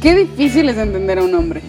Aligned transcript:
Qué 0.00 0.14
difícil 0.14 0.66
es 0.70 0.78
entender 0.78 1.18
a 1.18 1.22
un 1.22 1.34
hombre. 1.34 1.60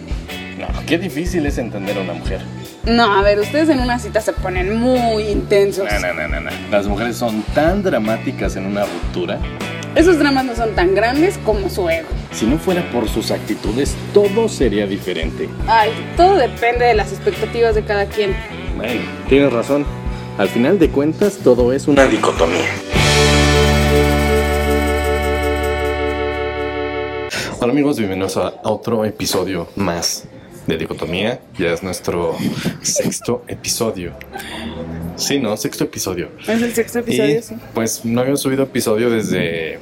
No, 0.58 0.66
qué 0.86 0.96
difícil 0.96 1.44
es 1.44 1.58
entender 1.58 1.98
a 1.98 2.00
una 2.00 2.14
mujer. 2.14 2.40
No, 2.86 3.14
a 3.14 3.22
ver, 3.22 3.38
ustedes 3.38 3.68
en 3.68 3.78
una 3.78 3.98
cita 3.98 4.22
se 4.22 4.32
ponen 4.32 4.80
muy 4.80 5.24
intensos. 5.24 5.84
No, 5.84 6.00
no, 6.00 6.14
no, 6.14 6.28
no, 6.28 6.40
no. 6.40 6.50
Las 6.70 6.86
mujeres 6.86 7.16
son 7.16 7.42
tan 7.54 7.82
dramáticas 7.82 8.56
en 8.56 8.64
una 8.64 8.86
ruptura. 8.86 9.38
Esos 9.94 10.18
dramas 10.18 10.46
no 10.46 10.56
son 10.56 10.74
tan 10.74 10.94
grandes 10.94 11.38
como 11.44 11.68
su 11.68 11.90
ego. 11.90 12.08
Si 12.32 12.46
no 12.46 12.56
fuera 12.56 12.82
por 12.90 13.06
sus 13.06 13.30
actitudes, 13.30 13.94
todo 14.14 14.48
sería 14.48 14.86
diferente. 14.86 15.50
Ay, 15.66 15.90
todo 16.16 16.36
depende 16.36 16.86
de 16.86 16.94
las 16.94 17.12
expectativas 17.12 17.74
de 17.74 17.84
cada 17.84 18.06
quien. 18.06 18.34
Bueno, 18.78 19.02
tienes 19.28 19.52
razón. 19.52 19.84
Al 20.38 20.48
final 20.48 20.78
de 20.78 20.88
cuentas, 20.88 21.36
todo 21.44 21.74
es 21.74 21.86
una 21.86 22.06
dicotomía. 22.06 22.91
Hola 27.62 27.72
amigos, 27.74 27.96
bienvenidos 27.96 28.36
a 28.38 28.54
otro 28.64 29.04
episodio 29.04 29.68
más 29.76 30.24
de 30.66 30.76
Dicotomía. 30.76 31.40
Ya 31.56 31.68
es 31.68 31.80
nuestro 31.84 32.34
sexto 32.82 33.44
episodio. 33.46 34.14
Sí, 35.14 35.38
¿no? 35.38 35.56
Sexto 35.56 35.84
episodio. 35.84 36.30
Es 36.40 36.60
el 36.60 36.74
sexto 36.74 36.98
episodio, 36.98 37.38
Y, 37.38 37.42
sí. 37.42 37.54
Pues 37.72 38.04
no 38.04 38.20
habíamos 38.20 38.40
subido 38.40 38.64
episodio 38.64 39.10
desde... 39.10 39.78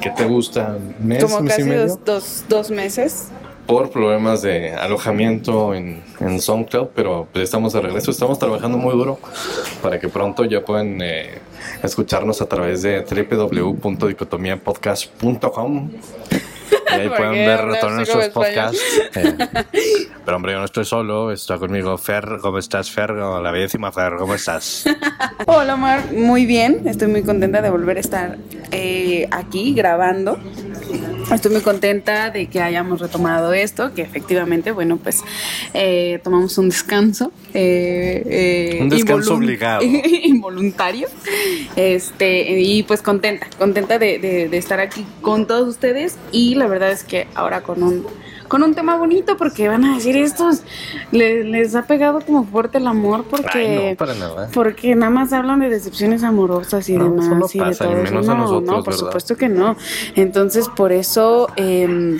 ¿Qué 0.00 0.10
te 0.10 0.24
gusta? 0.24 0.78
¿Mes, 1.00 1.24
Como 1.24 1.40
mes 1.40 1.54
y 1.54 1.56
casi 1.56 1.68
medio? 1.68 1.86
dos, 1.88 1.98
dos, 2.04 2.44
dos 2.48 2.70
meses. 2.70 3.26
por 3.66 3.90
problemas 3.90 4.42
de 4.42 4.74
alojamiento 4.74 5.74
en, 5.74 6.04
en 6.20 6.40
SoundCloud, 6.40 6.90
pero 6.94 7.26
pues 7.32 7.42
estamos 7.42 7.72
de 7.72 7.80
regreso, 7.80 8.12
estamos 8.12 8.38
trabajando 8.38 8.78
muy 8.78 8.92
duro 8.92 9.18
para 9.82 9.98
que 9.98 10.08
pronto 10.08 10.44
ya 10.44 10.64
puedan 10.64 11.02
eh, 11.02 11.40
escucharnos 11.82 12.40
a 12.40 12.46
través 12.46 12.82
de 12.82 13.00
www.dicotomiapodcast.com 13.00 15.90
y 16.88 16.92
ahí 17.00 17.08
¿Por 17.08 17.16
pueden 17.16 17.32
ver 17.34 17.80
todos 17.80 17.92
nuestros 17.92 18.28
podcasts. 18.28 18.82
Eh, 19.16 20.08
pero 20.24 20.36
hombre, 20.36 20.52
yo 20.52 20.58
no 20.58 20.64
estoy 20.64 20.84
solo, 20.84 21.30
está 21.30 21.58
conmigo 21.58 21.96
Fer, 21.96 22.38
¿cómo 22.40 22.58
estás 22.58 22.90
Fer? 22.90 23.10
La 23.10 23.50
bellísima 23.50 23.90
Fer, 23.92 24.14
¿cómo 24.18 24.34
estás? 24.34 24.84
Hola, 25.46 25.74
Omar. 25.74 26.12
Muy 26.12 26.44
bien. 26.44 26.82
Estoy 26.86 27.08
muy 27.08 27.22
contenta 27.22 27.62
de 27.62 27.70
volver 27.70 27.96
a 27.96 28.00
estar 28.00 28.36
eh, 28.70 29.28
aquí 29.30 29.74
grabando. 29.74 30.38
Estoy 31.32 31.50
muy 31.52 31.60
contenta 31.60 32.30
de 32.30 32.46
que 32.46 32.60
hayamos 32.60 33.00
retomado 33.00 33.52
esto, 33.52 33.92
que 33.94 34.02
efectivamente, 34.02 34.70
bueno, 34.70 34.96
pues 34.96 35.22
eh, 35.74 36.20
tomamos 36.22 36.56
un 36.58 36.68
descanso. 36.68 37.32
eh, 37.52 38.22
eh, 38.26 38.78
Un 38.82 38.88
descanso 38.88 39.34
obligado. 39.34 39.82
involuntario. 40.22 41.08
Este, 41.74 42.60
y 42.60 42.82
pues 42.84 43.02
contenta, 43.02 43.46
contenta 43.58 43.98
de, 43.98 44.18
de- 44.18 44.48
de 44.48 44.56
estar 44.56 44.78
aquí 44.80 45.04
con 45.20 45.46
todos 45.46 45.68
ustedes. 45.68 46.16
Y 46.32 46.54
la 46.54 46.66
verdad 46.68 46.92
es 46.92 47.02
que 47.04 47.26
ahora 47.34 47.62
con 47.62 47.82
un, 47.82 48.06
con 48.48 48.62
un 48.62 48.74
tema 48.74 48.96
bonito, 48.96 49.36
porque 49.36 49.68
van 49.68 49.84
a 49.84 49.94
decir 49.96 50.16
estos, 50.16 50.62
le- 51.12 51.44
les, 51.44 51.74
ha 51.74 51.82
pegado 51.86 52.20
como 52.20 52.44
fuerte 52.44 52.78
el 52.78 52.86
amor, 52.86 53.24
porque... 53.30 53.48
Ay, 53.58 53.90
no, 53.92 53.96
para 53.96 54.14
nada. 54.14 54.48
Porque 54.52 54.94
nada 54.94 55.10
más 55.10 55.32
hablan 55.32 55.60
de 55.60 55.68
decepciones 55.70 56.22
amorosas 56.22 56.88
y 56.88 56.96
No, 56.96 57.04
demás 57.04 57.26
eso 57.26 57.34
no 57.34 57.46
y 57.52 57.58
de 57.68 57.74
y 57.74 57.76
todo 57.78 57.96
eso. 58.02 58.18
a 58.18 58.22
No, 58.22 58.34
nosotros, 58.36 58.62
no, 58.62 58.72
por 58.82 58.84
¿verdad? 58.94 58.98
supuesto 58.98 59.36
que 59.36 59.48
no. 59.48 59.76
Entonces, 60.14 60.68
por 60.68 60.92
eso, 60.92 61.48
eh, 61.56 62.18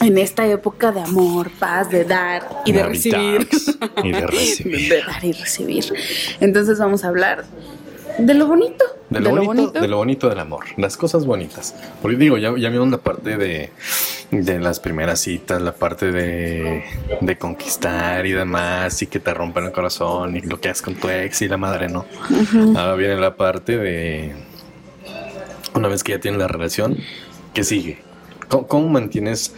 en 0.00 0.18
esta 0.18 0.46
época 0.46 0.90
de 0.90 1.00
amor, 1.00 1.50
paz, 1.58 1.90
de 1.90 2.04
dar 2.04 2.48
y 2.64 2.72
de 2.72 2.82
recibir. 2.82 3.48
y 4.02 4.10
de 4.12 4.26
recibir. 4.26 4.88
de 4.88 5.02
dar 5.02 5.24
y 5.24 5.32
recibir. 5.32 5.84
Entonces 6.40 6.78
vamos 6.78 7.04
a 7.04 7.08
hablar 7.08 7.44
de 8.18 8.34
lo 8.34 8.46
bonito. 8.46 8.84
De 9.12 9.20
lo, 9.20 9.44
bonito, 9.44 9.70
de 9.70 9.88
lo 9.88 9.98
bonito 9.98 10.28
del 10.28 10.38
amor, 10.40 10.64
las 10.76 10.96
cosas 10.96 11.26
bonitas. 11.26 11.74
Porque 12.00 12.16
digo, 12.16 12.38
ya, 12.38 12.54
ya 12.56 12.70
vimos 12.70 12.90
la 12.90 12.98
parte 12.98 13.36
de, 13.36 13.70
de 14.30 14.58
las 14.58 14.80
primeras 14.80 15.20
citas, 15.20 15.60
la 15.60 15.72
parte 15.72 16.10
de, 16.10 16.84
de 17.20 17.38
conquistar 17.38 18.24
y 18.26 18.32
demás, 18.32 19.02
y 19.02 19.06
que 19.06 19.20
te 19.20 19.34
rompen 19.34 19.64
el 19.64 19.72
corazón, 19.72 20.36
y 20.36 20.40
lo 20.40 20.60
que 20.60 20.70
haces 20.70 20.82
con 20.82 20.94
tu 20.94 21.08
ex 21.08 21.42
y 21.42 21.48
la 21.48 21.58
madre, 21.58 21.88
¿no? 21.88 22.06
Ahora 22.76 22.94
viene 22.94 23.16
la 23.16 23.36
parte 23.36 23.76
de 23.76 24.34
una 25.74 25.88
vez 25.88 26.02
que 26.02 26.12
ya 26.12 26.20
tienes 26.20 26.40
la 26.40 26.48
relación, 26.48 26.96
¿qué 27.54 27.64
sigue? 27.64 27.98
¿Cómo, 28.48 28.66
cómo 28.66 28.88
mantienes 28.88 29.54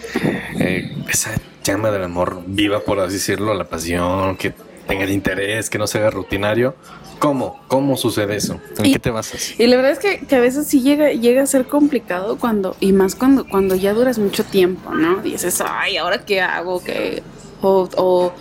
eh, 0.59 0.93
esa 1.09 1.33
llama 1.65 1.91
del 1.91 2.05
amor 2.05 2.43
viva, 2.47 2.81
por 2.81 3.01
así 3.01 3.15
decirlo, 3.15 3.55
la 3.55 3.65
pasión, 3.65 4.37
que 4.37 4.53
tenga 4.87 5.05
el 5.05 5.11
interés, 5.11 5.71
que 5.71 5.79
no 5.79 5.87
se 5.87 5.99
haga 5.99 6.11
rutinario? 6.11 6.75
¿Cómo? 7.19 7.63
¿Cómo 7.69 7.97
sucede 7.97 8.37
eso? 8.37 8.61
¿En 8.79 8.87
Y- 8.87 8.93
qué 8.93 8.99
te 8.99 9.11
basas? 9.11 9.59
Y 9.59 9.67
la 9.67 9.77
verdad 9.77 9.93
es 9.93 9.99
que, 9.99 10.27
que 10.27 10.37
a 10.37 10.41
veces 10.41 10.67
sí 10.67 10.83
llega, 10.83 11.11
llega 11.13 11.43
a 11.43 11.47
ser 11.47 11.65
complicado 11.67 12.37
cuando, 12.39 12.77
y 12.81 12.93
más 12.93 13.15
cuando, 13.15 13.47
cuando 13.49 13.75
ya 13.77 13.93
duras 13.95 14.19
mucho 14.19 14.45
tiempo, 14.45 14.91
¿no? 14.93 15.23
Dices, 15.23 15.63
ay, 15.67 15.97
¿ahora 15.97 16.25
qué 16.25 16.41
hago? 16.41 16.83
¿Qué? 16.83 17.23
O, 17.63 17.89
o, 17.97 18.35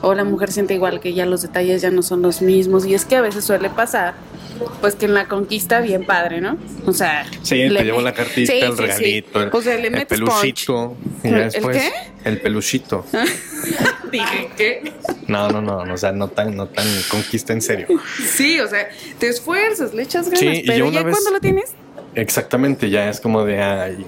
o 0.00 0.14
la 0.14 0.24
mujer 0.24 0.50
siente 0.50 0.72
igual 0.74 1.00
que 1.00 1.12
ya 1.12 1.26
los 1.26 1.42
detalles 1.42 1.82
ya 1.82 1.90
no 1.90 2.02
son 2.02 2.22
los 2.22 2.40
mismos. 2.42 2.86
Y 2.86 2.94
es 2.94 3.04
que 3.04 3.16
a 3.16 3.20
veces 3.20 3.44
suele 3.44 3.68
pasar, 3.68 4.14
pues 4.80 4.94
que 4.94 5.04
en 5.06 5.14
la 5.14 5.28
conquista 5.28 5.80
bien 5.80 6.06
padre, 6.06 6.40
¿no? 6.40 6.56
O 6.86 6.92
sea, 6.92 7.26
Sí, 7.42 7.56
le 7.68 7.80
te 7.80 7.84
llevo 7.84 8.00
la 8.00 8.14
cartita, 8.14 8.50
Sí, 8.52 8.60
el 8.60 8.70
sí, 8.70 8.76
sí. 8.76 8.82
regalito, 8.82 9.42
el, 9.42 9.50
O 9.52 9.60
sea, 9.60 9.76
le 9.76 9.88
el 9.88 9.92
metes 9.92 10.06
peluchito. 10.18 10.96
Y 11.22 11.28
¿El 11.28 11.34
después, 11.50 11.76
qué? 11.76 11.90
El 12.30 12.40
peluchito. 12.40 13.04
No, 15.28 15.48
no, 15.48 15.60
no, 15.62 15.84
no, 15.84 15.94
o 15.94 15.96
sea, 15.96 16.12
no 16.12 16.28
tan, 16.28 16.56
no 16.56 16.66
tan 16.66 16.86
conquista 17.10 17.52
en 17.52 17.62
serio. 17.62 17.86
Sí, 18.34 18.60
o 18.60 18.68
sea, 18.68 18.88
te 19.18 19.28
esfuerzas, 19.28 19.94
le 19.94 20.02
echas 20.02 20.26
ganas, 20.26 20.40
Sí, 20.40 20.62
pero 20.66 20.90
ya 20.90 21.02
vez- 21.02 21.12
cuando 21.14 21.30
lo 21.30 21.40
tienes, 21.40 21.72
Exactamente, 22.14 22.90
ya 22.90 23.08
es 23.08 23.20
como 23.20 23.42
de, 23.44 23.62
ay, 23.62 24.04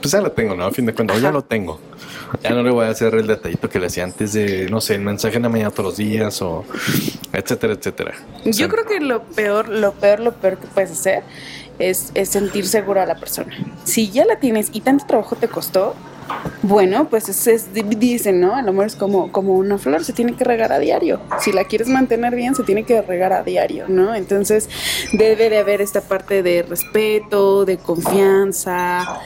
pues 0.00 0.12
ya 0.12 0.20
lo 0.22 0.32
tengo, 0.32 0.54
¿no? 0.54 0.64
A 0.64 0.70
fin 0.70 0.86
de 0.86 0.94
cuentas, 0.94 1.20
ya 1.20 1.30
lo 1.30 1.42
tengo. 1.42 1.78
Ya 2.42 2.50
no 2.50 2.62
le 2.62 2.70
voy 2.70 2.86
a 2.86 2.88
hacer 2.88 3.14
el 3.14 3.26
detallito 3.26 3.68
que 3.68 3.78
le 3.78 3.86
hacía 3.86 4.04
antes 4.04 4.32
de, 4.32 4.68
no 4.70 4.80
sé, 4.80 4.94
el 4.94 5.02
mensaje 5.02 5.36
en 5.36 5.42
la 5.42 5.48
mañana 5.50 5.70
todos 5.70 5.90
los 5.90 5.96
días 5.98 6.40
o 6.40 6.64
etcétera, 7.32 7.74
etcétera. 7.74 8.14
O 8.40 8.42
sea, 8.44 8.52
Yo 8.52 8.68
creo 8.70 8.86
que 8.86 9.00
lo 9.00 9.22
peor, 9.22 9.68
lo 9.68 9.92
peor, 9.92 10.20
lo 10.20 10.32
peor 10.32 10.56
que 10.58 10.66
puedes 10.66 10.92
hacer 10.92 11.22
es, 11.78 12.10
es 12.14 12.30
sentir 12.30 12.66
seguro 12.66 13.02
a 13.02 13.06
la 13.06 13.16
persona. 13.16 13.54
Si 13.84 14.10
ya 14.10 14.24
la 14.24 14.36
tienes 14.40 14.70
y 14.72 14.80
tanto 14.80 15.04
trabajo 15.06 15.36
te 15.36 15.48
costó, 15.48 15.94
bueno, 16.62 17.08
pues 17.08 17.28
es, 17.28 17.46
es- 17.46 17.68
dicen, 17.72 18.40
¿no? 18.40 18.58
El 18.58 18.68
amor 18.68 18.86
es 18.86 18.96
como, 18.96 19.30
como 19.32 19.54
una 19.54 19.78
flor, 19.78 20.04
se 20.04 20.12
tiene 20.12 20.34
que 20.34 20.44
regar 20.44 20.72
a 20.72 20.78
diario. 20.78 21.20
Si 21.40 21.52
la 21.52 21.64
quieres 21.64 21.88
mantener 21.88 22.34
bien, 22.34 22.54
se 22.54 22.62
tiene 22.62 22.84
que 22.84 23.02
regar 23.02 23.32
a 23.32 23.42
diario, 23.42 23.86
¿no? 23.88 24.14
Entonces 24.14 24.68
debe 25.12 25.50
de 25.50 25.58
haber 25.58 25.80
esta 25.80 26.00
parte 26.00 26.42
de 26.42 26.62
respeto, 26.62 27.64
de 27.64 27.78
confianza. 27.78 29.20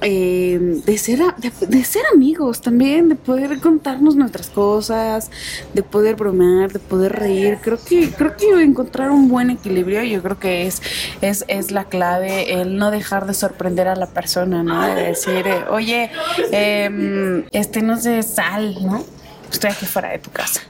Eh, 0.00 0.80
de 0.84 0.98
ser 0.98 1.20
de, 1.36 1.84
ser 1.84 2.02
amigos 2.14 2.60
también, 2.60 3.08
de 3.08 3.16
poder 3.16 3.58
contarnos 3.60 4.16
nuestras 4.16 4.48
cosas, 4.48 5.30
de 5.74 5.82
poder 5.82 6.14
bromear, 6.14 6.72
de 6.72 6.78
poder 6.78 7.12
reír. 7.12 7.58
Creo 7.62 7.78
que 7.82 8.10
creo 8.10 8.36
que 8.36 8.62
encontrar 8.62 9.10
un 9.10 9.28
buen 9.28 9.50
equilibrio, 9.50 10.02
yo 10.04 10.22
creo 10.22 10.38
que 10.38 10.66
es 10.66 10.82
es, 11.20 11.44
es 11.48 11.70
la 11.70 11.84
clave, 11.84 12.60
el 12.60 12.76
no 12.76 12.90
dejar 12.90 13.26
de 13.26 13.34
sorprender 13.34 13.88
a 13.88 13.96
la 13.96 14.06
persona, 14.06 14.62
¿no? 14.62 14.86
De 14.86 15.02
decir, 15.02 15.46
eh, 15.46 15.64
oye, 15.70 16.10
em, 16.52 17.44
este 17.50 17.82
no 17.82 17.96
sé, 18.00 18.22
sal, 18.22 18.76
¿no? 18.84 19.04
Estoy 19.50 19.70
aquí 19.70 19.86
fuera 19.86 20.10
de 20.10 20.18
tu 20.18 20.30
casa, 20.30 20.60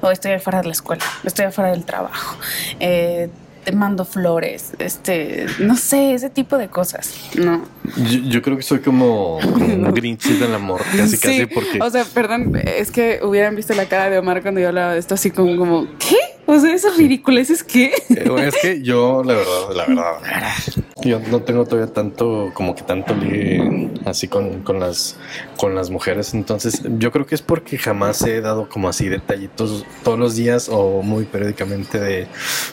o 0.00 0.10
estoy 0.10 0.32
afuera 0.32 0.60
de 0.60 0.68
la 0.68 0.72
escuela, 0.72 1.04
estoy 1.24 1.46
afuera 1.46 1.70
del 1.70 1.84
trabajo. 1.84 2.38
Eh, 2.78 3.28
te 3.68 3.76
mando 3.76 4.06
flores, 4.06 4.72
este, 4.78 5.44
no 5.58 5.76
sé, 5.76 6.14
ese 6.14 6.30
tipo 6.30 6.56
de 6.56 6.68
cosas, 6.68 7.12
¿no? 7.34 7.66
yo, 7.98 8.20
yo 8.20 8.40
creo 8.40 8.56
que 8.56 8.62
soy 8.62 8.78
como, 8.78 9.38
como 9.42 9.92
Grinch 9.92 10.24
del 10.38 10.54
amor, 10.54 10.80
casi, 10.96 11.18
casi, 11.18 11.44
porque 11.44 11.78
O 11.82 11.90
sea, 11.90 12.06
perdón, 12.06 12.58
es 12.64 12.90
que 12.90 13.20
hubieran 13.22 13.54
visto 13.56 13.74
la 13.74 13.84
cara 13.84 14.08
de 14.08 14.16
Omar 14.16 14.40
cuando 14.40 14.58
yo 14.58 14.68
hablaba 14.68 14.94
de 14.94 15.00
esto, 15.00 15.16
así 15.16 15.30
como, 15.30 15.54
como 15.58 15.86
¿qué? 15.98 16.16
O 16.46 16.58
sea, 16.58 16.72
esas 16.72 16.96
ridiculeces, 16.96 17.62
¿qué? 17.62 17.92
Eh, 18.08 18.26
bueno, 18.30 18.48
es 18.48 18.54
que 18.56 18.80
yo, 18.80 19.22
la 19.22 19.34
verdad, 19.34 19.74
la 19.74 19.84
verdad, 19.86 20.12
la 20.22 20.30
verdad, 20.30 20.54
yo 21.02 21.20
no 21.20 21.42
tengo 21.42 21.64
todavía 21.64 21.92
tanto, 21.92 22.50
como 22.54 22.74
que 22.74 22.82
tanto 22.82 23.14
ligue 23.14 23.90
así 24.04 24.26
con, 24.28 24.62
con 24.62 24.80
las, 24.80 25.16
con 25.56 25.74
las 25.74 25.90
mujeres. 25.90 26.34
Entonces, 26.34 26.82
yo 26.98 27.12
creo 27.12 27.26
que 27.26 27.34
es 27.34 27.42
porque 27.42 27.78
jamás 27.78 28.22
he 28.22 28.40
dado 28.40 28.68
como 28.68 28.88
así 28.88 29.08
detallitos 29.08 29.84
todos 30.02 30.18
los 30.18 30.34
días 30.34 30.68
o 30.70 31.02
muy 31.02 31.24
periódicamente 31.24 32.00
de, 32.00 32.26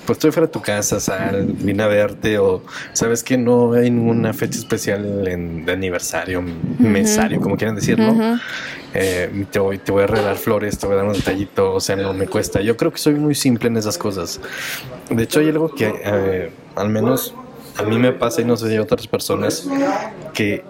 pues 0.06 0.18
estoy 0.18 0.32
fuera 0.32 0.48
de 0.48 0.54
tu 0.54 0.62
casa, 0.62 1.00
sal, 1.00 1.46
vine 1.60 1.84
a 1.84 1.88
verte 1.88 2.40
o 2.40 2.64
sabes 2.94 3.24
que 3.24 3.38
no 3.38 3.74
hay 3.74 3.92
ninguna 3.92 4.34
fecha 4.34 4.58
especial 4.58 5.28
en, 5.28 5.66
de 5.66 5.72
aniversario, 5.74 6.44
mesario, 6.80 7.40
como 7.40 7.58
quieran 7.58 7.76
decirlo. 7.76 8.16
Eh, 8.98 9.46
te, 9.52 9.60
voy, 9.60 9.78
te 9.78 9.92
voy 9.92 10.04
a 10.04 10.08
regalar 10.08 10.38
flores, 10.38 10.78
te 10.80 10.88
voy 10.88 10.94
a 10.94 10.98
dar 11.00 11.06
un 11.06 11.14
detallito, 11.14 11.74
o 11.74 11.82
sea, 11.82 11.98
no 11.98 12.14
me 12.14 12.28
cuesta. 12.28 12.62
Yo 12.62 12.78
creo 12.78 12.94
que 12.94 12.98
soy 12.98 13.16
muy 13.16 13.36
simple 13.36 13.68
en 13.68 13.76
esas 13.76 13.98
cosas. 13.98 14.40
De 15.10 15.24
hecho, 15.24 15.42
hay 15.42 15.50
algo 15.50 15.76
que 15.76 15.94
eh, 16.02 16.52
al 16.76 16.90
menos 16.90 17.36
a 17.78 17.84
mí 17.84 17.98
me 17.98 18.12
pasa 18.12 18.42
y 18.42 18.46
no 18.46 18.58
sé 18.58 18.70
si 18.70 18.76
a 18.76 18.82
otras 18.82 19.08
personas 19.08 19.68
que 20.34 20.64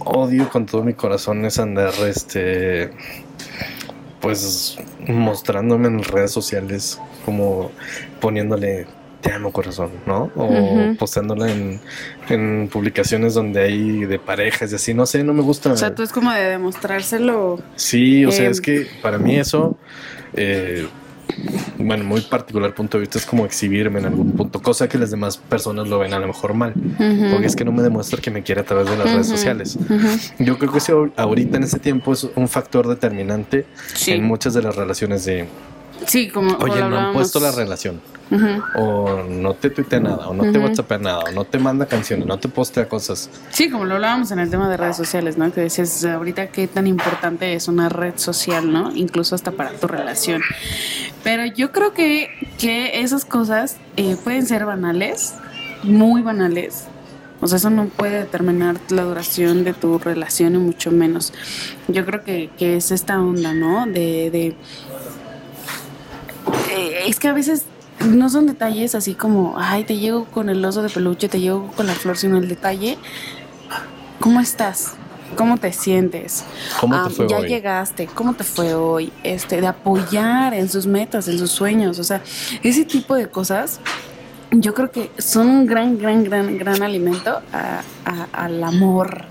odio 0.00 0.48
con 0.48 0.66
todo 0.66 0.84
mi 0.84 0.94
corazón 0.94 1.44
es 1.44 1.58
andar, 1.58 1.92
este, 2.06 2.90
pues 4.20 4.78
mostrándome 5.06 5.88
en 5.88 6.02
redes 6.02 6.30
sociales, 6.30 7.00
como 7.24 7.70
poniéndole 8.20 8.86
te 9.20 9.32
amo 9.32 9.52
corazón, 9.52 9.90
¿no? 10.06 10.30
O 10.36 10.96
postándola 10.96 11.50
en, 11.50 11.80
en, 12.28 12.68
publicaciones 12.68 13.34
donde 13.34 13.62
hay 13.62 14.04
de 14.04 14.18
parejas 14.20 14.70
y 14.70 14.76
así, 14.76 14.94
no 14.94 15.06
sé, 15.06 15.24
no 15.24 15.34
me 15.34 15.42
gusta. 15.42 15.72
O 15.72 15.76
sea, 15.76 15.92
tú 15.92 16.04
es 16.04 16.12
como 16.12 16.30
de 16.30 16.42
demostrárselo. 16.42 17.60
Sí, 17.74 18.24
o 18.24 18.30
sea, 18.30 18.46
eh, 18.46 18.50
es 18.50 18.60
que 18.60 18.86
para 19.02 19.18
mí 19.18 19.36
eso... 19.36 19.76
Eh, 20.34 20.86
bueno, 21.78 22.04
muy 22.04 22.20
particular 22.22 22.74
punto 22.74 22.98
de 22.98 23.02
vista 23.02 23.18
es 23.18 23.26
como 23.26 23.44
exhibirme 23.44 24.00
en 24.00 24.06
algún 24.06 24.32
punto, 24.32 24.60
cosa 24.60 24.88
que 24.88 24.98
las 24.98 25.10
demás 25.10 25.36
personas 25.36 25.88
lo 25.88 25.98
ven 25.98 26.12
a 26.12 26.18
lo 26.18 26.26
mejor 26.26 26.54
mal, 26.54 26.74
porque 27.30 27.46
es 27.46 27.56
que 27.56 27.64
no 27.64 27.72
me 27.72 27.82
demuestra 27.82 28.20
que 28.20 28.30
me 28.30 28.42
quiere 28.42 28.62
a 28.62 28.64
través 28.64 28.90
de 28.90 28.96
las 28.96 29.12
redes 29.12 29.28
sociales. 29.28 29.78
Yo 30.38 30.58
creo 30.58 30.72
que 30.72 30.78
eso 30.78 31.10
ahorita 31.16 31.56
en 31.56 31.62
este 31.62 31.78
tiempo 31.78 32.12
es 32.12 32.26
un 32.34 32.48
factor 32.48 32.88
determinante 32.88 33.66
en 34.06 34.24
muchas 34.24 34.54
de 34.54 34.62
las 34.62 34.76
relaciones 34.76 35.24
de... 35.24 35.46
Sí, 36.06 36.28
como... 36.28 36.56
Oye, 36.58 36.80
no 36.80 36.98
han 36.98 37.12
puesto 37.12 37.40
la 37.40 37.52
relación 37.52 38.00
o 38.74 39.22
no 39.28 39.54
te 39.54 39.70
tuitea 39.70 40.00
nada, 40.00 40.28
o 40.28 40.34
no 40.34 40.50
te 40.52 40.58
WhatsApp 40.58 41.00
nada, 41.00 41.20
o 41.20 41.30
no 41.32 41.44
te 41.44 41.58
manda 41.58 41.86
canciones, 41.86 42.26
no 42.26 42.38
te 42.38 42.48
postea 42.48 42.88
cosas. 42.88 43.30
Sí, 43.50 43.70
como 43.70 43.84
lo 43.84 43.94
hablábamos 43.94 44.30
en 44.30 44.38
el 44.38 44.50
tema 44.50 44.68
de 44.68 44.76
redes 44.76 44.96
sociales, 44.96 45.38
¿no? 45.38 45.50
Que 45.52 45.62
decías 45.62 46.04
ahorita 46.04 46.48
qué 46.48 46.66
tan 46.66 46.86
importante 46.86 47.54
es 47.54 47.68
una 47.68 47.88
red 47.88 48.14
social, 48.16 48.70
¿no? 48.70 48.94
Incluso 48.94 49.34
hasta 49.34 49.52
para 49.52 49.70
tu 49.72 49.86
relación. 49.86 50.42
Pero 51.24 51.46
yo 51.46 51.72
creo 51.72 51.94
que, 51.94 52.28
que 52.58 53.00
esas 53.00 53.24
cosas 53.24 53.76
eh, 53.96 54.16
pueden 54.22 54.46
ser 54.46 54.64
banales, 54.66 55.34
muy 55.82 56.22
banales. 56.22 56.84
O 57.40 57.46
sea, 57.46 57.56
eso 57.56 57.70
no 57.70 57.86
puede 57.86 58.18
determinar 58.18 58.76
la 58.88 59.02
duración 59.04 59.62
de 59.62 59.72
tu 59.72 59.98
relación 59.98 60.56
y 60.56 60.58
mucho 60.58 60.90
menos. 60.90 61.32
Yo 61.86 62.04
creo 62.04 62.24
que, 62.24 62.50
que 62.58 62.76
es 62.76 62.90
esta 62.90 63.20
onda, 63.20 63.54
¿no? 63.54 63.86
De, 63.86 64.30
de 64.30 64.56
eh, 66.78 67.08
es 67.08 67.18
que 67.18 67.28
a 67.28 67.32
veces 67.32 67.64
no 68.06 68.28
son 68.28 68.46
detalles 68.46 68.94
así 68.94 69.14
como, 69.14 69.54
ay, 69.58 69.84
te 69.84 69.96
llego 69.96 70.24
con 70.26 70.48
el 70.48 70.64
oso 70.64 70.82
de 70.82 70.88
peluche, 70.88 71.28
te 71.28 71.40
llego 71.40 71.70
con 71.76 71.86
la 71.86 71.94
flor, 71.94 72.16
sino 72.16 72.38
el 72.38 72.48
detalle, 72.48 72.98
¿cómo 74.20 74.40
estás? 74.40 74.94
¿Cómo 75.36 75.58
te 75.58 75.72
sientes? 75.72 76.44
¿Cómo 76.80 77.02
te 77.06 77.10
fue 77.10 77.28
ya 77.28 77.40
llegaste, 77.40 78.06
¿cómo 78.06 78.34
te 78.34 78.44
fue 78.44 78.74
hoy? 78.74 79.12
Este, 79.22 79.60
de 79.60 79.66
apoyar 79.66 80.54
en 80.54 80.68
sus 80.68 80.86
metas, 80.86 81.28
en 81.28 81.38
sus 81.38 81.50
sueños, 81.50 81.98
o 81.98 82.04
sea, 82.04 82.22
ese 82.62 82.84
tipo 82.84 83.14
de 83.14 83.28
cosas 83.28 83.80
yo 84.50 84.74
creo 84.74 84.90
que 84.90 85.10
son 85.18 85.48
un 85.48 85.66
gran, 85.66 85.98
gran, 85.98 86.24
gran, 86.24 86.58
gran 86.58 86.82
alimento 86.82 87.40
al 88.32 88.64
amor 88.64 89.24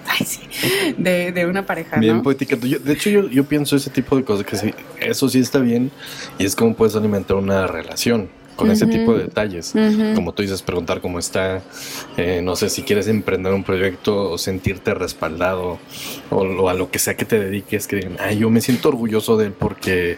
de, 0.97 1.45
una 1.49 1.65
pareja. 1.65 1.97
Bien 1.99 2.21
poética. 2.21 2.55
de 2.55 2.93
hecho, 2.93 3.09
yo, 3.09 3.27
yo 3.29 3.43
pienso 3.43 3.75
ese 3.75 3.89
tipo 3.89 4.15
de 4.15 4.23
cosas 4.23 4.45
que 4.45 4.55
sí, 4.57 4.73
eso 4.99 5.29
sí 5.29 5.39
está 5.39 5.59
bien 5.59 5.91
y 6.37 6.45
es 6.45 6.55
como 6.55 6.75
puedes 6.75 6.95
alimentar 6.95 7.37
una 7.37 7.67
relación 7.67 8.29
con 8.57 8.71
ese 8.71 8.87
tipo 8.87 9.13
de 9.13 9.23
detalles. 9.23 9.73
Como 10.15 10.33
tú 10.33 10.41
dices, 10.41 10.61
preguntar 10.61 10.99
cómo 10.99 11.19
está, 11.19 11.61
eh, 12.17 12.41
no 12.43 12.55
sé 12.55 12.69
si 12.69 12.81
quieres 12.81 13.07
emprender 13.07 13.53
un 13.53 13.63
proyecto 13.63 14.31
o 14.31 14.37
sentirte 14.37 14.93
respaldado 14.93 15.79
o, 16.29 16.69
a 16.69 16.73
lo 16.73 16.91
que 16.91 16.99
sea 16.99 17.15
que 17.15 17.23
te 17.23 17.39
dediques, 17.39 17.87
que 17.87 17.97
digan, 17.97 18.17
ay, 18.19 18.39
yo 18.39 18.49
me 18.49 18.59
siento 18.59 18.89
orgulloso 18.89 19.37
de 19.37 19.45
él 19.45 19.53
porque, 19.53 20.17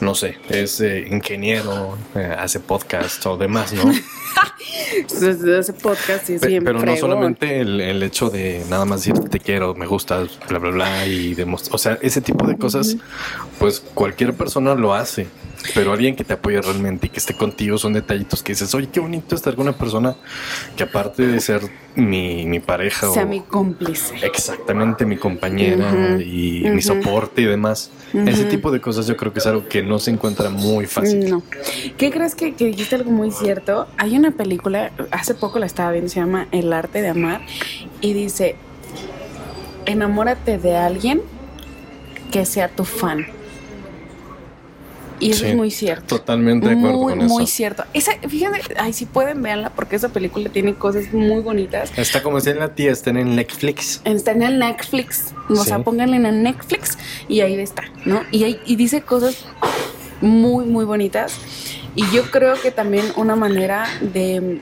no 0.00 0.14
sé, 0.14 0.36
es 0.50 0.80
eh, 0.80 1.06
ingeniero, 1.10 1.96
eh, 2.14 2.34
hace 2.38 2.60
podcast 2.60 3.24
o 3.26 3.38
demás, 3.38 3.72
¿no? 3.72 3.84
hace 5.58 5.72
podcast 5.72 6.28
y 6.28 6.38
bien 6.38 6.64
Pero 6.64 6.82
no 6.82 6.96
solamente 6.96 7.60
el, 7.60 7.80
el, 7.80 8.02
hecho 8.02 8.28
de 8.28 8.64
nada 8.68 8.84
más 8.84 9.04
decir 9.04 9.28
te 9.28 9.40
quiero, 9.40 9.74
me 9.74 9.86
gusta, 9.86 10.26
bla, 10.48 10.58
bla, 10.58 10.70
bla, 10.70 11.06
y 11.06 11.34
demostrar, 11.34 11.74
o 11.74 11.78
sea, 11.78 11.98
ese 12.02 12.20
tipo 12.20 12.46
de 12.46 12.56
cosas, 12.56 12.96
pues 13.58 13.80
cualquier 13.80 14.34
persona 14.34 14.74
lo 14.74 14.94
hace. 14.94 15.28
Pero 15.74 15.92
alguien 15.92 16.16
que 16.16 16.24
te 16.24 16.34
apoye 16.34 16.60
realmente 16.60 17.06
y 17.06 17.10
que 17.10 17.18
esté 17.18 17.34
contigo 17.34 17.78
son 17.78 17.92
detallitos 17.92 18.42
que 18.42 18.52
dices, 18.52 18.74
oye, 18.74 18.88
qué 18.92 19.00
bonito 19.00 19.34
estar 19.34 19.54
con 19.54 19.66
una 19.68 19.76
persona 19.76 20.16
que 20.76 20.84
aparte 20.84 21.26
de 21.26 21.40
ser 21.40 21.62
mi, 21.94 22.44
mi 22.46 22.60
pareja 22.60 23.10
sea 23.12 23.24
mi 23.24 23.40
cómplice. 23.40 24.14
Exactamente, 24.22 25.06
mi 25.06 25.16
compañera 25.16 26.18
y 26.20 26.62
mi 26.70 26.82
soporte 26.82 27.42
y 27.42 27.44
demás. 27.46 27.90
Ese 28.12 28.44
tipo 28.44 28.70
de 28.70 28.80
cosas 28.80 29.06
yo 29.06 29.16
creo 29.16 29.32
que 29.32 29.40
es 29.40 29.46
algo 29.46 29.68
que 29.68 29.82
no 29.82 29.98
se 29.98 30.10
encuentra 30.10 30.50
muy 30.50 30.86
fácil. 30.86 31.28
No. 31.28 31.42
¿Qué 31.96 32.10
crees 32.10 32.34
que, 32.34 32.54
que 32.54 32.66
dijiste 32.66 32.94
algo 32.94 33.10
muy 33.10 33.30
cierto? 33.30 33.86
Hay 33.98 34.16
una 34.16 34.30
película, 34.30 34.92
hace 35.10 35.34
poco 35.34 35.58
la 35.58 35.66
estaba 35.66 35.92
viendo, 35.92 36.10
se 36.10 36.20
llama 36.20 36.48
El 36.52 36.72
arte 36.72 37.02
de 37.02 37.08
amar 37.08 37.42
y 38.00 38.12
dice, 38.12 38.56
enamórate 39.86 40.58
de 40.58 40.76
alguien 40.76 41.22
que 42.30 42.44
sea 42.44 42.68
tu 42.68 42.84
fan. 42.84 43.26
Y 45.18 45.30
eso 45.30 45.46
es 45.46 45.54
muy 45.54 45.70
cierto. 45.70 46.16
Totalmente 46.16 46.68
de 46.68 46.74
acuerdo 46.74 46.98
muy, 46.98 47.12
con 47.12 47.22
eso. 47.22 47.34
Muy 47.34 47.46
cierto. 47.46 47.84
Esa, 47.94 48.12
fíjate, 48.28 48.60
ay, 48.78 48.92
si 48.92 49.06
pueden 49.06 49.42
verla 49.42 49.70
porque 49.70 49.96
esa 49.96 50.10
película 50.10 50.50
tiene 50.50 50.74
cosas 50.74 51.12
muy 51.12 51.40
bonitas. 51.40 51.90
Está 51.96 52.22
como 52.22 52.40
si 52.40 52.50
en 52.50 52.58
la 52.58 52.74
tía, 52.74 52.92
está 52.92 53.10
en 53.10 53.16
el 53.18 53.36
Netflix. 53.36 54.00
Está 54.04 54.32
en 54.32 54.42
el 54.42 54.58
Netflix. 54.58 55.34
O 55.48 55.56
sea, 55.56 55.78
pónganle 55.78 56.16
en 56.16 56.26
el 56.26 56.42
Netflix 56.42 56.98
y 57.28 57.40
ahí 57.40 57.54
está, 57.58 57.84
¿no? 58.04 58.22
Y, 58.30 58.44
ahí, 58.44 58.60
y 58.66 58.76
dice 58.76 59.02
cosas 59.02 59.44
muy, 60.20 60.66
muy 60.66 60.84
bonitas. 60.84 61.38
Y 61.94 62.04
yo 62.10 62.30
creo 62.30 62.60
que 62.60 62.70
también 62.70 63.06
una 63.16 63.36
manera 63.36 63.86
de, 64.00 64.60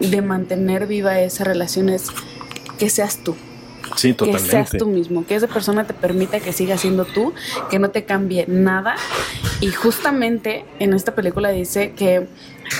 de 0.00 0.22
mantener 0.22 0.86
viva 0.86 1.20
esa 1.20 1.44
relación 1.44 1.88
es 1.88 2.08
que 2.78 2.90
seas 2.90 3.18
tú. 3.24 3.34
Sí, 3.96 4.12
totalmente. 4.12 4.44
Que 4.44 4.50
seas 4.50 4.70
tú 4.70 4.86
mismo, 4.86 5.26
que 5.26 5.34
esa 5.34 5.46
persona 5.46 5.84
te 5.84 5.94
permita 5.94 6.40
que 6.40 6.52
siga 6.52 6.78
siendo 6.78 7.04
tú, 7.04 7.32
que 7.70 7.78
no 7.78 7.90
te 7.90 8.04
cambie 8.04 8.44
nada. 8.48 8.96
Y 9.60 9.70
justamente 9.70 10.64
en 10.78 10.94
esta 10.94 11.14
película 11.14 11.50
dice 11.50 11.92
que, 11.92 12.16
eh, 12.16 12.26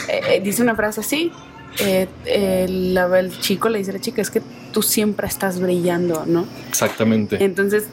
eh, 0.09 0.41
dice 0.43 0.63
una 0.63 0.75
frase 0.75 1.01
así, 1.01 1.33
eh, 1.79 2.07
el, 2.27 2.97
el, 2.97 3.41
chico 3.41 3.69
le 3.69 3.79
dice 3.79 3.91
a 3.91 3.95
la 3.95 4.01
chica, 4.01 4.23
es 4.23 4.31
que 4.31 4.43
tú 4.73 4.83
siempre 4.83 5.27
estás 5.27 5.61
brillando, 5.61 6.25
¿no? 6.27 6.47
Exactamente. 6.69 7.43
Entonces, 7.45 7.85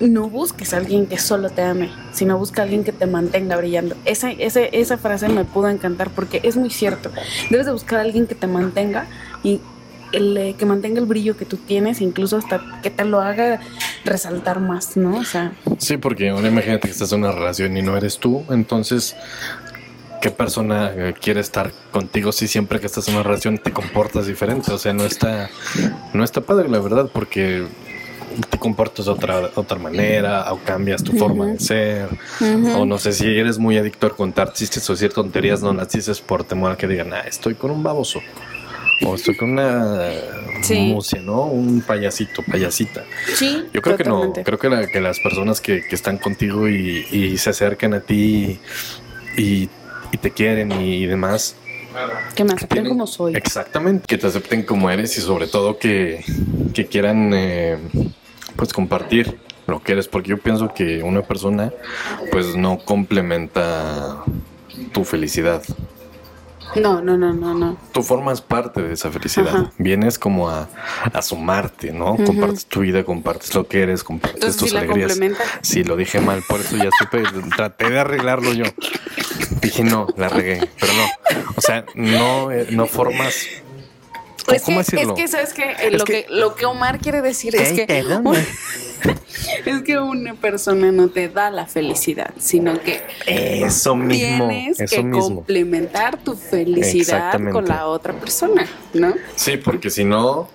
no 0.00 0.28
busques 0.28 0.74
a 0.74 0.76
alguien 0.76 1.06
que 1.06 1.18
solo 1.18 1.50
te 1.50 1.62
ame, 1.62 1.90
sino 2.12 2.38
busca 2.38 2.62
a 2.62 2.64
alguien 2.64 2.84
que 2.84 2.92
te 2.92 3.06
mantenga 3.06 3.56
brillando. 3.56 3.96
Esa, 4.04 4.30
esa, 4.30 4.60
esa 4.60 4.96
frase 4.96 5.28
me 5.28 5.44
pudo 5.44 5.68
encantar 5.68 6.10
porque 6.10 6.40
es 6.44 6.56
muy 6.56 6.70
cierto. 6.70 7.10
Debes 7.50 7.66
de 7.66 7.72
buscar 7.72 7.98
a 7.98 8.02
alguien 8.02 8.26
que 8.26 8.34
te 8.34 8.46
mantenga 8.46 9.06
y 9.42 9.60
el, 10.12 10.36
eh, 10.36 10.54
que 10.58 10.66
mantenga 10.66 11.00
el 11.00 11.06
brillo 11.06 11.36
que 11.36 11.44
tú 11.44 11.56
tienes, 11.56 12.00
incluso 12.00 12.36
hasta 12.36 12.80
que 12.82 12.90
te 12.90 13.04
lo 13.04 13.20
haga 13.20 13.60
resaltar 14.04 14.60
más, 14.60 14.96
¿no? 14.96 15.18
O 15.18 15.24
sea. 15.24 15.52
Sí, 15.78 15.96
porque 15.96 16.32
una 16.32 16.48
imagínate 16.48 16.88
que 16.88 16.92
estás 16.92 17.12
en 17.12 17.20
una 17.20 17.32
relación 17.32 17.76
y 17.76 17.82
no 17.82 17.96
eres 17.96 18.18
tú, 18.18 18.44
entonces 18.50 19.16
¿qué 20.20 20.30
persona 20.30 20.92
eh, 20.94 21.14
quiere 21.20 21.40
estar 21.40 21.72
contigo 21.90 22.32
si 22.32 22.48
siempre 22.48 22.80
que 22.80 22.86
estás 22.86 23.08
en 23.08 23.14
una 23.14 23.22
relación 23.22 23.58
te 23.58 23.72
comportas 23.72 24.26
diferente? 24.26 24.72
O 24.72 24.78
sea, 24.78 24.92
no 24.92 25.04
está, 25.04 25.50
no 26.12 26.24
está 26.24 26.40
padre, 26.40 26.68
la 26.68 26.78
verdad, 26.80 27.10
porque 27.12 27.66
te 28.50 28.58
comportas 28.58 29.06
de 29.06 29.12
otra, 29.12 29.50
otra 29.54 29.78
manera 29.78 30.52
o 30.52 30.58
cambias 30.58 31.02
tu 31.02 31.12
forma 31.12 31.46
de 31.46 31.60
ser. 31.60 32.08
O 32.76 32.84
no 32.84 32.98
sé 32.98 33.12
si 33.12 33.26
eres 33.26 33.58
muy 33.58 33.78
adicto 33.78 34.06
a 34.06 34.10
contar 34.10 34.52
chistes 34.52 34.88
o 34.88 34.92
decir 34.92 35.12
tonterías, 35.12 35.62
no 35.62 35.72
las 35.72 35.90
dices 35.90 36.20
por 36.20 36.44
temor 36.44 36.72
a 36.72 36.76
que 36.76 36.86
digan, 36.86 37.12
ah, 37.12 37.20
estoy 37.20 37.54
con 37.54 37.70
un 37.70 37.82
baboso. 37.82 38.20
O 39.02 39.14
estoy 39.14 39.36
con 39.36 39.50
una 39.50 40.10
sí. 40.62 40.94
¿no? 41.22 41.44
Un 41.44 41.82
payasito, 41.82 42.42
payasita. 42.42 43.04
Sí. 43.34 43.66
Yo 43.72 43.82
creo 43.82 43.96
que 43.96 44.04
no. 44.04 44.32
Creo 44.32 44.58
que, 44.58 44.88
que 44.92 45.00
las 45.00 45.20
personas 45.20 45.60
que, 45.60 45.86
que 45.86 45.94
están 45.94 46.18
contigo 46.18 46.68
y, 46.68 47.36
se 47.38 47.50
acercan 47.50 47.94
a 47.94 48.00
ti 48.00 48.58
y, 49.36 49.68
te 50.20 50.30
quieren 50.30 50.72
y, 50.72 51.06
demás. 51.06 51.56
Que 52.34 52.44
me 52.44 52.52
acepten 52.52 52.88
como 52.88 53.06
soy. 53.06 53.34
Exactamente. 53.34 54.04
Que 54.06 54.18
te 54.18 54.26
acepten 54.26 54.62
como 54.62 54.90
eres 54.90 55.16
y 55.18 55.20
sobre 55.20 55.46
todo 55.46 55.78
que, 55.78 56.24
quieran 56.90 57.32
eh, 57.34 57.78
pues 58.56 58.72
compartir 58.72 59.38
lo 59.66 59.82
que 59.82 59.92
eres. 59.92 60.08
Porque 60.08 60.30
yo 60.30 60.38
pienso 60.38 60.72
que 60.74 61.02
una 61.02 61.22
persona 61.22 61.72
pues 62.32 62.56
no 62.56 62.78
complementa 62.78 64.24
tu 64.92 65.04
felicidad. 65.04 65.62
No, 66.76 67.00
no, 67.00 67.16
no, 67.16 67.32
no, 67.32 67.54
no. 67.54 67.76
Tú 67.92 68.02
formas 68.02 68.40
parte 68.40 68.82
de 68.82 68.92
esa 68.92 69.10
felicidad. 69.10 69.72
Vienes 69.78 70.18
como 70.18 70.50
a, 70.50 70.68
sumarte, 71.22 71.92
¿no? 71.92 72.16
Compartes 72.16 72.66
tu 72.66 72.80
vida, 72.80 73.04
compartes 73.04 73.54
lo 73.54 73.66
que 73.66 73.82
eres, 73.82 74.04
compartes 74.04 74.56
tus 74.56 74.74
alegrías. 74.74 75.18
sí, 75.62 75.84
lo 75.84 75.96
dije 75.96 76.20
mal, 76.20 76.42
por 76.48 76.60
eso 76.60 76.76
ya 76.76 76.90
supe, 76.98 77.22
traté 77.56 77.90
de 77.90 78.00
arreglarlo 78.00 78.52
yo. 78.52 78.64
Dije, 79.60 79.82
no, 79.84 80.06
la 80.16 80.28
regué, 80.28 80.68
pero 80.78 80.92
no. 80.92 81.06
O 81.56 81.60
sea, 81.60 81.84
no, 81.94 82.50
eh, 82.50 82.68
no 82.70 82.86
formas 82.86 83.46
pues 84.48 84.62
¿Cómo 84.62 84.82
que, 84.82 85.02
Es 85.02 85.12
que, 85.12 85.28
¿sabes? 85.28 85.54
Eh, 85.58 85.90
lo, 85.90 86.04
que, 86.04 86.26
lo 86.30 86.54
que 86.54 86.66
Omar 86.66 86.98
quiere 86.98 87.22
decir 87.22 87.54
es 87.54 87.72
que... 87.72 87.86
es 89.66 89.82
que 89.82 89.98
una 89.98 90.34
persona 90.34 90.90
no 90.90 91.08
te 91.08 91.28
da 91.28 91.50
la 91.50 91.66
felicidad, 91.66 92.32
sino 92.38 92.80
que 92.80 93.00
eso 93.26 93.94
mismo, 93.94 94.48
tienes 94.48 94.78
que 94.78 95.10
complementar 95.10 96.18
tu 96.22 96.34
felicidad 96.34 97.38
con 97.52 97.66
la 97.66 97.86
otra 97.86 98.12
persona, 98.14 98.66
¿no? 98.94 99.14
Sí, 99.36 99.56
porque 99.56 99.90
si 99.90 100.04
no, 100.04 100.48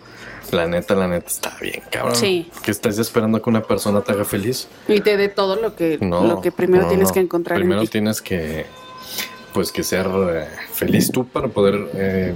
la 0.51 0.67
neta, 0.67 0.95
la 0.95 1.07
neta 1.07 1.27
está 1.27 1.55
bien, 1.61 1.81
cabrón. 1.89 2.15
Sí. 2.15 2.49
Que 2.63 2.71
estás 2.71 2.97
esperando 2.97 3.41
que 3.41 3.49
una 3.49 3.61
persona 3.61 4.01
te 4.01 4.11
haga 4.11 4.25
feliz. 4.25 4.67
Y 4.87 5.01
te 5.01 5.17
dé 5.17 5.29
todo 5.29 5.55
lo 5.55 5.75
que, 5.75 5.97
lo 5.99 6.41
que 6.41 6.51
primero 6.51 6.87
tienes 6.87 7.11
que 7.11 7.19
encontrar. 7.19 7.57
Primero 7.57 7.85
tienes 7.85 8.21
que 8.21 8.65
pues 9.53 9.71
que 9.71 9.83
ser 9.83 10.07
eh, 10.07 10.47
feliz 10.71 11.11
tú 11.11 11.25
para 11.25 11.47
poder 11.47 11.89
eh, 11.93 12.35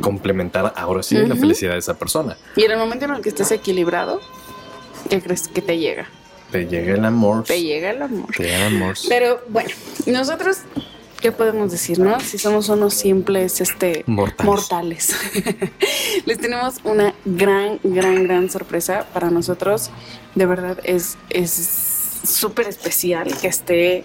complementar 0.00 0.72
ahora 0.76 1.02
sí 1.02 1.16
la 1.16 1.34
felicidad 1.34 1.72
de 1.72 1.78
esa 1.78 1.94
persona. 1.94 2.36
Y 2.56 2.64
en 2.64 2.72
el 2.72 2.78
momento 2.78 3.06
en 3.06 3.12
el 3.12 3.22
que 3.22 3.30
estés 3.30 3.50
equilibrado, 3.50 4.20
¿qué 5.08 5.20
crees 5.20 5.48
que 5.48 5.62
te 5.62 5.78
llega? 5.78 6.06
Te 6.50 6.66
llega 6.66 6.94
el 6.94 7.04
amor. 7.04 7.44
Te 7.44 7.62
llega 7.62 7.90
el 7.90 8.02
amor. 8.02 8.30
Te 8.36 8.44
llega 8.44 8.66
el 8.66 8.76
amor. 8.76 8.94
Pero 9.08 9.40
bueno, 9.48 9.70
nosotros 10.06 10.58
¿qué 11.22 11.32
podemos 11.32 11.70
decir, 11.70 11.98
no? 12.00 12.18
Si 12.20 12.36
somos 12.36 12.68
unos 12.68 12.94
simples 12.94 13.60
este, 13.60 14.04
mortales. 14.06 15.16
Les 16.26 16.38
tenemos 16.38 16.74
una 16.82 17.14
gran, 17.24 17.78
gran, 17.84 18.24
gran 18.24 18.50
sorpresa 18.50 19.06
para 19.14 19.30
nosotros. 19.30 19.90
De 20.34 20.46
verdad, 20.46 20.78
es 20.82 21.16
súper 22.24 22.66
especial 22.68 23.28
que 23.40 23.46
esté 23.46 24.04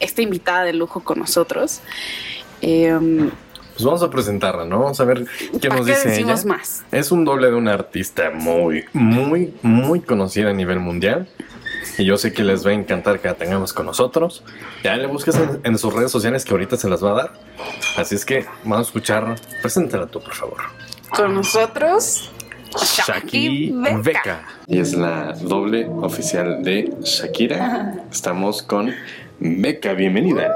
esta 0.00 0.22
invitada 0.22 0.64
de 0.64 0.72
lujo 0.72 1.00
con 1.00 1.18
nosotros. 1.18 1.80
Em, 2.60 3.30
pues 3.80 3.84
vamos 3.84 4.02
a 4.02 4.10
presentarla, 4.10 4.64
¿no? 4.66 4.80
Vamos 4.80 5.00
a 5.00 5.04
ver 5.04 5.24
qué 5.58 5.68
nos 5.68 5.86
dice 5.86 6.20
ella. 6.20 6.36
más? 6.44 6.84
Es 6.92 7.12
un 7.12 7.24
doble 7.24 7.48
de 7.48 7.54
una 7.54 7.72
artista 7.72 8.30
muy, 8.30 8.84
muy, 8.92 9.54
muy 9.62 10.00
conocida 10.00 10.50
a 10.50 10.52
nivel 10.52 10.80
mundial. 10.80 11.28
Y 11.96 12.04
yo 12.04 12.18
sé 12.18 12.32
que 12.32 12.42
les 12.44 12.66
va 12.66 12.70
a 12.70 12.74
encantar 12.74 13.20
que 13.20 13.28
la 13.28 13.34
tengamos 13.34 13.72
con 13.72 13.86
nosotros. 13.86 14.42
Ya 14.84 14.96
le 14.96 15.06
busques 15.06 15.34
en, 15.64 15.78
sus 15.78 15.94
redes 15.94 16.10
sociales 16.10 16.44
que 16.44 16.52
ahorita 16.52 16.76
se 16.76 16.88
las 16.88 17.02
va 17.02 17.12
a 17.12 17.14
dar. 17.14 17.32
Así 17.96 18.14
es 18.14 18.24
que 18.24 18.44
vamos 18.64 18.78
a 18.78 18.82
escuchar. 18.82 19.36
Preséntala 19.62 20.06
tú, 20.06 20.20
por 20.20 20.34
favor. 20.34 20.58
Con 21.10 21.34
nosotros, 21.34 22.30
Shaki 22.76 23.72
Beca. 24.02 24.42
Y 24.66 24.78
es 24.78 24.94
la 24.94 25.32
doble 25.32 25.86
oficial 25.86 26.62
de 26.62 26.92
Shakira. 27.02 28.04
Estamos 28.10 28.62
con 28.62 28.94
Beca, 29.42 29.94
bienvenida. 29.94 30.54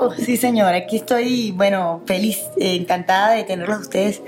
Uh, 0.00 0.10
sí, 0.20 0.36
señor, 0.36 0.74
aquí 0.74 0.96
estoy, 0.96 1.52
bueno, 1.52 2.02
feliz, 2.06 2.40
encantada 2.58 3.34
de 3.34 3.44
tenerlos 3.44 3.78
a 3.78 3.80
ustedes 3.82 4.20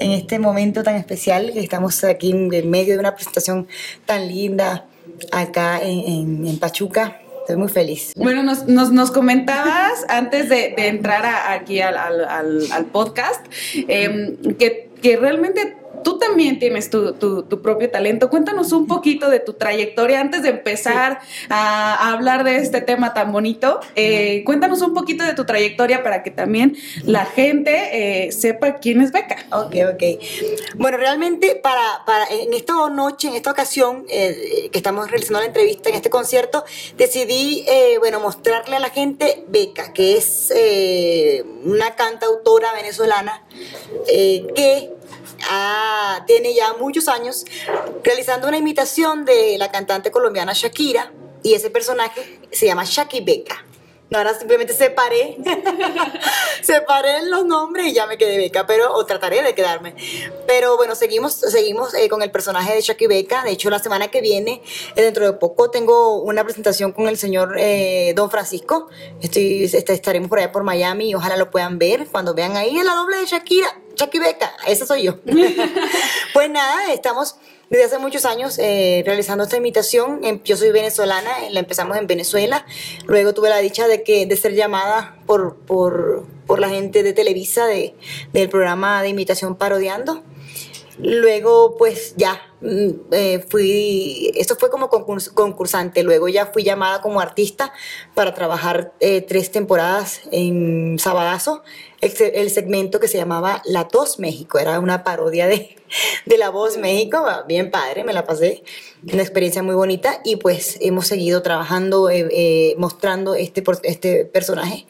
en 0.00 0.10
este 0.10 0.40
momento 0.40 0.82
tan 0.82 0.96
especial 0.96 1.52
que 1.52 1.60
estamos 1.60 2.02
aquí 2.02 2.32
en 2.32 2.68
medio 2.68 2.94
de 2.94 2.98
una 2.98 3.14
presentación 3.14 3.68
tan 4.06 4.26
linda 4.26 4.86
acá 5.30 5.78
en, 5.80 6.58
Pachuca. 6.58 7.20
Estoy 7.42 7.56
muy 7.56 7.68
feliz. 7.68 8.12
Bueno, 8.16 8.42
nos, 8.42 8.66
nos, 8.66 9.10
comentabas 9.12 10.04
antes 10.08 10.48
de, 10.48 10.74
entrar 10.76 11.24
aquí 11.48 11.80
al, 11.80 11.96
al, 11.96 12.86
podcast 12.86 13.46
em, 13.86 14.36
que, 14.56 14.90
que 15.00 15.16
realmente 15.16 15.76
tú 16.08 16.18
también 16.18 16.58
tienes 16.58 16.88
tu, 16.88 17.60
propio 17.62 17.90
talento. 17.90 18.30
Cuéntanos 18.30 18.72
un 18.72 18.86
poquito 18.86 19.28
de 19.28 19.40
tu 19.40 19.52
trayectoria 19.52 20.22
antes 20.22 20.42
de 20.42 20.48
empezar 20.48 21.20
a, 21.50 22.12
hablar 22.14 22.44
de 22.44 22.56
este 22.56 22.80
tema 22.80 23.12
tan 23.12 23.30
bonito. 23.30 23.80
Eh, 23.94 24.42
cuéntanos 24.46 24.80
un 24.80 24.94
poquito 24.94 25.22
de 25.22 25.34
tu 25.34 25.44
trayectoria 25.44 26.02
para 26.02 26.22
que 26.22 26.30
también 26.30 26.78
la 27.04 27.26
gente 27.26 28.24
eh, 28.24 28.32
sepa 28.32 28.76
quién 28.76 29.02
es 29.02 29.12
Beca. 29.12 29.36
Ok, 29.52 29.74
ok. 29.92 30.02
Bueno, 30.76 30.96
realmente 30.96 31.56
para, 31.56 32.02
para 32.06 32.24
en 32.28 32.54
esta 32.54 32.72
noche, 32.88 33.28
en 33.28 33.34
esta 33.34 33.50
ocasión 33.50 34.06
eh, 34.08 34.70
que 34.72 34.78
estamos 34.78 35.10
realizando 35.10 35.40
la 35.40 35.46
entrevista 35.46 35.90
en 35.90 35.96
este 35.96 36.08
concierto, 36.08 36.64
decidí, 36.96 37.66
bueno, 37.98 38.18
mostrarle 38.20 38.76
a 38.76 38.80
la 38.80 38.88
gente 38.88 39.44
Beca, 39.48 39.92
que 39.92 40.16
es 40.16 40.54
una 41.64 41.96
cantautora 41.96 42.72
venezolana 42.72 43.44
que 44.06 44.97
tiene 46.26 46.54
ya 46.54 46.74
muchos 46.74 47.08
años 47.08 47.44
realizando 48.02 48.48
una 48.48 48.58
imitación 48.58 49.24
de 49.24 49.56
la 49.58 49.70
cantante 49.70 50.10
colombiana 50.10 50.52
Shakira 50.52 51.12
y 51.42 51.54
ese 51.54 51.70
personaje 51.70 52.40
se 52.50 52.66
llama 52.66 52.84
Shaki 52.84 53.20
Beca. 53.20 53.64
Ahora 54.14 54.32
simplemente 54.32 54.72
separé, 54.72 55.36
separé 56.62 57.26
los 57.26 57.44
nombres 57.44 57.88
y 57.88 57.92
ya 57.92 58.06
me 58.06 58.16
quedé 58.16 58.38
beca, 58.38 58.66
pero 58.66 58.94
o 58.94 59.04
trataré 59.04 59.42
de 59.42 59.54
quedarme. 59.54 59.94
Pero 60.46 60.78
bueno, 60.78 60.94
seguimos, 60.94 61.34
seguimos 61.34 61.92
eh, 61.92 62.08
con 62.08 62.22
el 62.22 62.30
personaje 62.30 62.74
de 62.74 62.80
Shaki 62.80 63.06
Beca. 63.06 63.44
De 63.44 63.50
hecho, 63.50 63.68
la 63.68 63.78
semana 63.80 64.08
que 64.08 64.22
viene, 64.22 64.62
eh, 64.96 65.02
dentro 65.02 65.26
de 65.26 65.34
poco, 65.34 65.70
tengo 65.70 66.22
una 66.22 66.42
presentación 66.42 66.92
con 66.92 67.06
el 67.06 67.18
señor 67.18 67.56
eh, 67.58 68.14
Don 68.16 68.30
Francisco. 68.30 68.88
Estoy, 69.20 69.64
estaremos 69.64 70.30
por 70.30 70.38
allá 70.38 70.52
por 70.52 70.62
Miami 70.62 71.10
y 71.10 71.14
ojalá 71.14 71.36
lo 71.36 71.50
puedan 71.50 71.78
ver. 71.78 72.06
Cuando 72.10 72.32
vean 72.32 72.56
ahí 72.56 72.78
en 72.78 72.86
la 72.86 72.94
doble 72.94 73.18
de 73.18 73.26
Shakira, 73.26 73.78
Beca, 74.06 74.52
esa 74.66 74.86
soy 74.86 75.04
yo. 75.04 75.18
pues 76.32 76.50
nada, 76.50 76.92
estamos 76.92 77.36
desde 77.70 77.84
hace 77.84 77.98
muchos 77.98 78.24
años 78.24 78.58
eh, 78.58 79.02
realizando 79.04 79.44
esta 79.44 79.56
imitación. 79.56 80.20
Em, 80.24 80.42
yo 80.42 80.56
soy 80.56 80.70
venezolana, 80.70 81.30
la 81.50 81.60
empezamos 81.60 81.96
en 81.96 82.06
Venezuela. 82.06 82.64
Luego 83.06 83.34
tuve 83.34 83.48
la 83.48 83.58
dicha 83.58 83.86
de, 83.88 84.02
que, 84.02 84.26
de 84.26 84.36
ser 84.36 84.54
llamada 84.54 85.18
por, 85.26 85.56
por, 85.56 86.24
por 86.46 86.60
la 86.60 86.68
gente 86.68 87.02
de 87.02 87.12
Televisa 87.12 87.66
de, 87.66 87.94
del 88.32 88.48
programa 88.48 89.02
de 89.02 89.08
imitación 89.08 89.56
Parodiando. 89.56 90.22
Luego, 90.98 91.76
pues 91.76 92.14
ya 92.16 92.47
eh, 92.60 93.44
fui, 93.48 94.32
esto 94.34 94.56
fue 94.56 94.68
como 94.68 94.88
concursante, 94.88 96.02
luego 96.02 96.28
ya 96.28 96.46
fui 96.46 96.64
llamada 96.64 97.00
como 97.00 97.20
artista 97.20 97.72
para 98.14 98.34
trabajar 98.34 98.92
eh, 98.98 99.20
tres 99.20 99.52
temporadas 99.52 100.22
en 100.32 100.98
Sabadazo, 100.98 101.62
el, 102.00 102.50
segmento 102.50 102.98
que 102.98 103.06
se 103.08 103.16
llamaba 103.16 103.62
La 103.64 103.86
Tos 103.86 104.18
México, 104.18 104.58
era 104.58 104.80
una 104.80 105.04
parodia 105.04 105.46
de, 105.46 105.76
de 106.26 106.38
La 106.38 106.50
Voz 106.50 106.78
México, 106.78 107.24
bien 107.46 107.70
padre, 107.70 108.02
me 108.02 108.12
la 108.12 108.24
pasé, 108.24 108.64
una 109.12 109.22
experiencia 109.22 109.62
muy 109.62 109.76
bonita 109.76 110.20
y 110.24 110.36
pues 110.36 110.78
hemos 110.80 111.06
seguido 111.06 111.42
trabajando, 111.42 112.10
eh, 112.10 112.74
mostrando 112.76 113.36
este, 113.36 113.62
este 113.84 114.24
personaje 114.24 114.86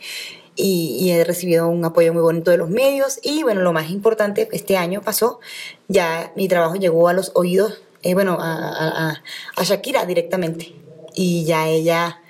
y, 0.58 1.10
he 1.10 1.24
recibido 1.24 1.68
un 1.68 1.84
apoyo 1.84 2.12
muy 2.12 2.22
bonito 2.22 2.50
de 2.50 2.56
los 2.56 2.68
medios. 2.68 3.20
Y 3.22 3.42
bueno, 3.44 3.62
lo 3.62 3.72
más 3.72 3.90
importante, 3.90 4.48
este 4.52 4.76
año 4.76 5.00
pasó, 5.02 5.38
ya 5.86 6.32
mi 6.34 6.48
trabajo 6.48 6.74
llegó 6.74 7.08
a 7.08 7.12
los 7.12 7.30
oídos, 7.34 7.80
eh, 8.02 8.14
bueno, 8.14 8.36
a, 8.40 9.20
a, 9.56 9.62
Shakira 9.62 10.04
directamente. 10.04 10.74
Y 11.14 11.44
ya 11.44 11.68
ella 11.68 12.20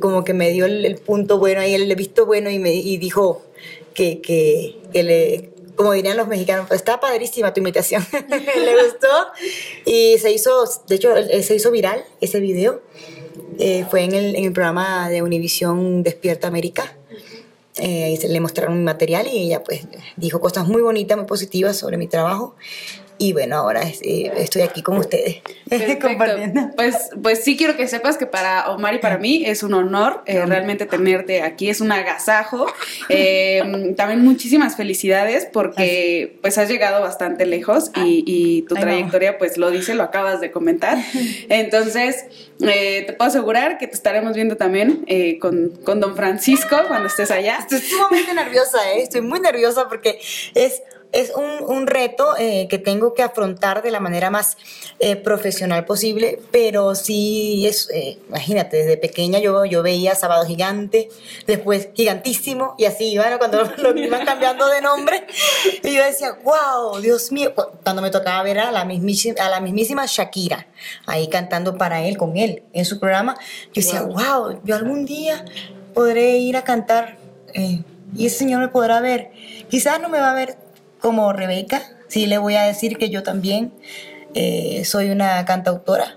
como 0.00 0.24
que 0.24 0.34
me 0.34 0.50
dio 0.50 0.66
el, 0.66 0.96
punto 0.96 1.38
bueno 1.38 1.60
ahí, 1.60 1.74
el 1.74 1.94
visto 1.94 2.26
bueno 2.26 2.50
y 2.50 2.58
me 2.58 2.74
y 2.74 2.96
dijo 2.96 3.42
que, 3.94 4.20
que, 4.20 4.80
que 4.92 5.02
le, 5.04 5.50
como 5.76 5.92
dirían 5.92 6.16
los 6.16 6.26
mexicanos, 6.26 6.68
está 6.72 6.98
padrísima 6.98 7.54
tu 7.54 7.60
imitación, 7.60 8.04
le 8.28 8.82
gustó. 8.82 9.08
Y 9.86 10.18
se 10.18 10.32
hizo, 10.32 10.64
de 10.88 10.96
hecho, 10.96 11.10
se 11.42 11.54
hizo 11.54 11.70
viral 11.70 12.04
ese 12.20 12.40
video, 12.40 12.82
eh, 13.60 13.86
fue 13.88 14.02
en 14.02 14.14
el, 14.14 14.34
en 14.34 14.46
el 14.46 14.52
programa 14.52 15.08
de 15.08 15.22
Univisión 15.22 16.02
Despierta 16.02 16.48
América 16.48 16.96
eh, 17.76 18.18
le 18.28 18.40
mostraron 18.40 18.78
mi 18.78 18.84
material 18.84 19.26
y 19.26 19.38
ella 19.38 19.62
pues 19.62 19.86
dijo 20.16 20.40
cosas 20.40 20.66
muy 20.66 20.82
bonitas, 20.82 21.16
muy 21.16 21.26
positivas 21.26 21.76
sobre 21.76 21.96
mi 21.96 22.06
trabajo 22.06 22.54
y 23.20 23.34
bueno, 23.34 23.56
ahora 23.56 23.82
eh, 23.82 24.32
estoy 24.38 24.62
aquí 24.62 24.80
con 24.80 24.96
ustedes 24.96 25.42
compartiendo. 26.00 26.70
Pues, 26.74 27.10
pues 27.22 27.44
sí 27.44 27.54
quiero 27.54 27.76
que 27.76 27.86
sepas 27.86 28.16
que 28.16 28.24
para 28.24 28.70
Omar 28.70 28.94
y 28.94 28.98
para 28.98 29.18
mí 29.18 29.42
es 29.44 29.62
un 29.62 29.74
honor 29.74 30.22
eh, 30.24 30.46
realmente 30.46 30.86
tenerte 30.86 31.42
aquí, 31.42 31.68
es 31.68 31.82
un 31.82 31.92
agasajo. 31.92 32.66
Eh, 33.12 33.92
también 33.96 34.22
muchísimas 34.22 34.76
felicidades 34.76 35.44
porque 35.52 36.38
pues 36.42 36.58
has 36.58 36.68
llegado 36.68 37.00
bastante 37.00 37.44
lejos 37.44 37.90
y, 37.96 38.62
tu 38.68 38.76
trayectoria 38.76 39.36
pues 39.36 39.58
lo 39.58 39.70
dice, 39.70 39.94
lo 39.94 40.04
acabas 40.04 40.40
de 40.40 40.52
comentar. 40.52 40.96
Entonces, 41.48 42.24
te 42.58 43.12
puedo 43.18 43.28
asegurar 43.28 43.78
que 43.78 43.88
te 43.88 43.94
estaremos 43.94 44.34
viendo 44.34 44.56
también 44.56 45.04
con, 45.40 45.70
con 45.84 45.98
Don 45.98 46.14
Francisco 46.14 46.76
cuando 46.86 47.08
estés 47.08 47.32
allá. 47.32 47.56
Estoy 47.58 47.80
sumamente 47.80 48.32
nerviosa, 48.32 48.78
estoy 48.96 49.22
muy 49.22 49.40
nerviosa 49.40 49.88
porque 49.88 50.20
es 50.54 50.82
es 51.12 51.32
un, 51.34 51.64
un 51.66 51.86
reto 51.86 52.36
eh, 52.38 52.68
que 52.68 52.78
tengo 52.78 53.14
que 53.14 53.22
afrontar 53.22 53.82
de 53.82 53.90
la 53.90 54.00
manera 54.00 54.30
más 54.30 54.56
eh, 54.98 55.16
profesional 55.16 55.84
posible, 55.84 56.40
pero 56.50 56.94
sí 56.94 57.66
es, 57.66 57.88
eh, 57.90 58.18
imagínate, 58.28 58.78
desde 58.78 58.96
pequeña 58.96 59.38
yo, 59.38 59.64
yo 59.64 59.82
veía 59.82 60.14
Sábado 60.14 60.44
Gigante, 60.44 61.08
después 61.46 61.88
Gigantísimo, 61.94 62.74
y 62.78 62.84
así 62.84 63.12
iban, 63.12 63.38
cuando 63.38 63.64
lo, 63.78 63.96
iban 63.96 64.24
cambiando 64.24 64.68
de 64.68 64.80
nombre, 64.80 65.26
y 65.82 65.94
yo 65.94 66.04
decía, 66.04 66.38
wow, 66.44 67.00
Dios 67.00 67.32
mío, 67.32 67.52
cuando 67.82 68.02
me 68.02 68.10
tocaba 68.10 68.42
ver 68.42 68.60
a 68.60 68.70
la, 68.70 68.84
mismísima, 68.84 69.42
a 69.44 69.48
la 69.48 69.60
mismísima 69.60 70.06
Shakira, 70.06 70.68
ahí 71.06 71.28
cantando 71.28 71.76
para 71.76 72.02
él, 72.02 72.16
con 72.16 72.36
él, 72.36 72.62
en 72.72 72.84
su 72.84 73.00
programa, 73.00 73.36
yo 73.72 73.82
decía, 73.82 74.02
wow, 74.02 74.60
yo 74.64 74.76
algún 74.76 75.06
día 75.06 75.44
podré 75.92 76.38
ir 76.38 76.56
a 76.56 76.62
cantar, 76.62 77.18
y 77.52 78.26
ese 78.26 78.38
señor 78.38 78.60
me 78.60 78.68
podrá 78.68 79.00
ver, 79.00 79.32
quizás 79.68 80.00
no 80.00 80.08
me 80.08 80.20
va 80.20 80.30
a 80.30 80.34
ver 80.34 80.69
como 81.00 81.32
Rebeca, 81.32 81.82
sí 82.08 82.26
le 82.26 82.38
voy 82.38 82.54
a 82.54 82.62
decir 82.62 82.98
que 82.98 83.10
yo 83.10 83.22
también 83.22 83.72
eh, 84.34 84.82
soy 84.84 85.10
una 85.10 85.44
cantautora. 85.44 86.16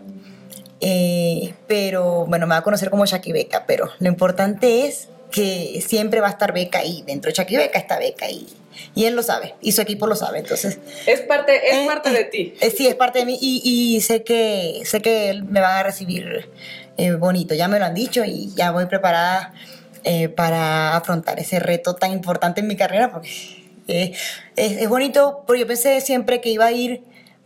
Eh, 0.81 1.53
pero 1.67 2.25
bueno, 2.25 2.45
me 2.45 2.51
va 2.51 2.57
a 2.57 2.63
conocer 2.63 2.89
como 2.89 3.05
Shaki 3.05 3.31
Beca, 3.31 3.65
pero 3.65 3.89
lo 3.99 4.09
importante 4.09 4.85
es 4.85 5.07
que 5.31 5.81
siempre 5.85 6.19
va 6.19 6.27
a 6.27 6.31
estar 6.31 6.53
Beca 6.53 6.79
ahí, 6.79 7.03
dentro 7.07 7.29
de 7.31 7.35
Shaki 7.35 7.55
Beca 7.55 7.79
está 7.79 7.97
Beca 7.97 8.29
y, 8.29 8.47
y 8.93 9.05
él 9.05 9.15
lo 9.15 9.23
sabe, 9.23 9.55
y 9.61 9.71
su 9.71 9.81
equipo 9.81 10.07
lo 10.07 10.15
sabe, 10.15 10.39
entonces... 10.39 10.79
Es 11.07 11.21
parte, 11.21 11.55
es 11.55 11.77
eh, 11.77 11.85
parte 11.87 12.09
de 12.11 12.25
ti. 12.25 12.53
sí, 12.75 12.85
es 12.85 12.95
parte 12.95 13.19
de 13.19 13.25
mí 13.25 13.37
y, 13.41 13.61
y, 13.95 14.01
sé 14.01 14.23
que 14.23 14.81
sé 14.83 15.01
que 15.01 15.41
me 15.47 15.61
van 15.61 15.77
a 15.77 15.83
recibir 15.83 16.49
bonito, 17.17 17.55
ya 17.55 17.69
me 17.69 17.79
lo 17.79 17.85
han 17.85 17.95
dicho 17.95 18.23
y 18.25 18.53
ya 18.53 18.71
voy 18.71 18.85
preparada 18.85 19.53
eh, 20.05 20.27
para 20.27 20.97
afrontar 20.97 21.39
ese 21.39 21.61
reto 21.61 21.95
tan 21.95 22.11
importante 22.11 22.59
en 22.59 22.67
mi 22.67 22.75
carrera, 22.75 23.09
porque 23.09 23.29
eh, 23.87 24.13
es, 24.55 24.71
es 24.73 24.89
bonito, 24.89 25.43
porque 25.45 25.61
yo 25.61 25.67
pensé 25.67 25.99
siempre 26.01 26.41
que 26.41 26.49
iba 26.49 26.65
a 26.65 26.71
ir 26.71 27.03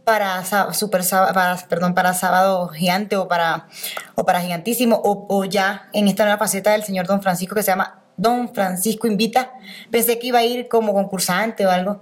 para 0.08 0.41
super 0.74 1.01
para, 1.10 1.58
perdón 1.67 1.94
para 1.94 2.13
sábado 2.13 2.70
gigante 2.70 3.17
o 3.17 3.27
para 3.27 3.67
o 4.15 4.24
para 4.24 4.39
gigantísimo 4.39 4.96
o, 5.03 5.25
o, 5.27 5.44
ya 5.44 5.89
en 5.91 6.08
esta 6.08 6.24
nueva 6.24 6.39
faceta 6.39 6.72
del 6.72 6.84
señor 6.84 7.08
Don 7.08 7.22
Francisco 7.22 7.56
que 7.56 7.62
se 7.62 7.72
llama 7.72 8.00
Don 8.15 8.53
Francisco 8.53 9.06
invita. 9.06 9.51
Pensé 9.91 10.17
que 10.17 10.27
iba 10.27 10.39
a 10.39 10.44
ir 10.44 10.70
como 10.70 10.94
concursante 10.94 11.65
o 11.65 11.72
algo. 11.72 12.00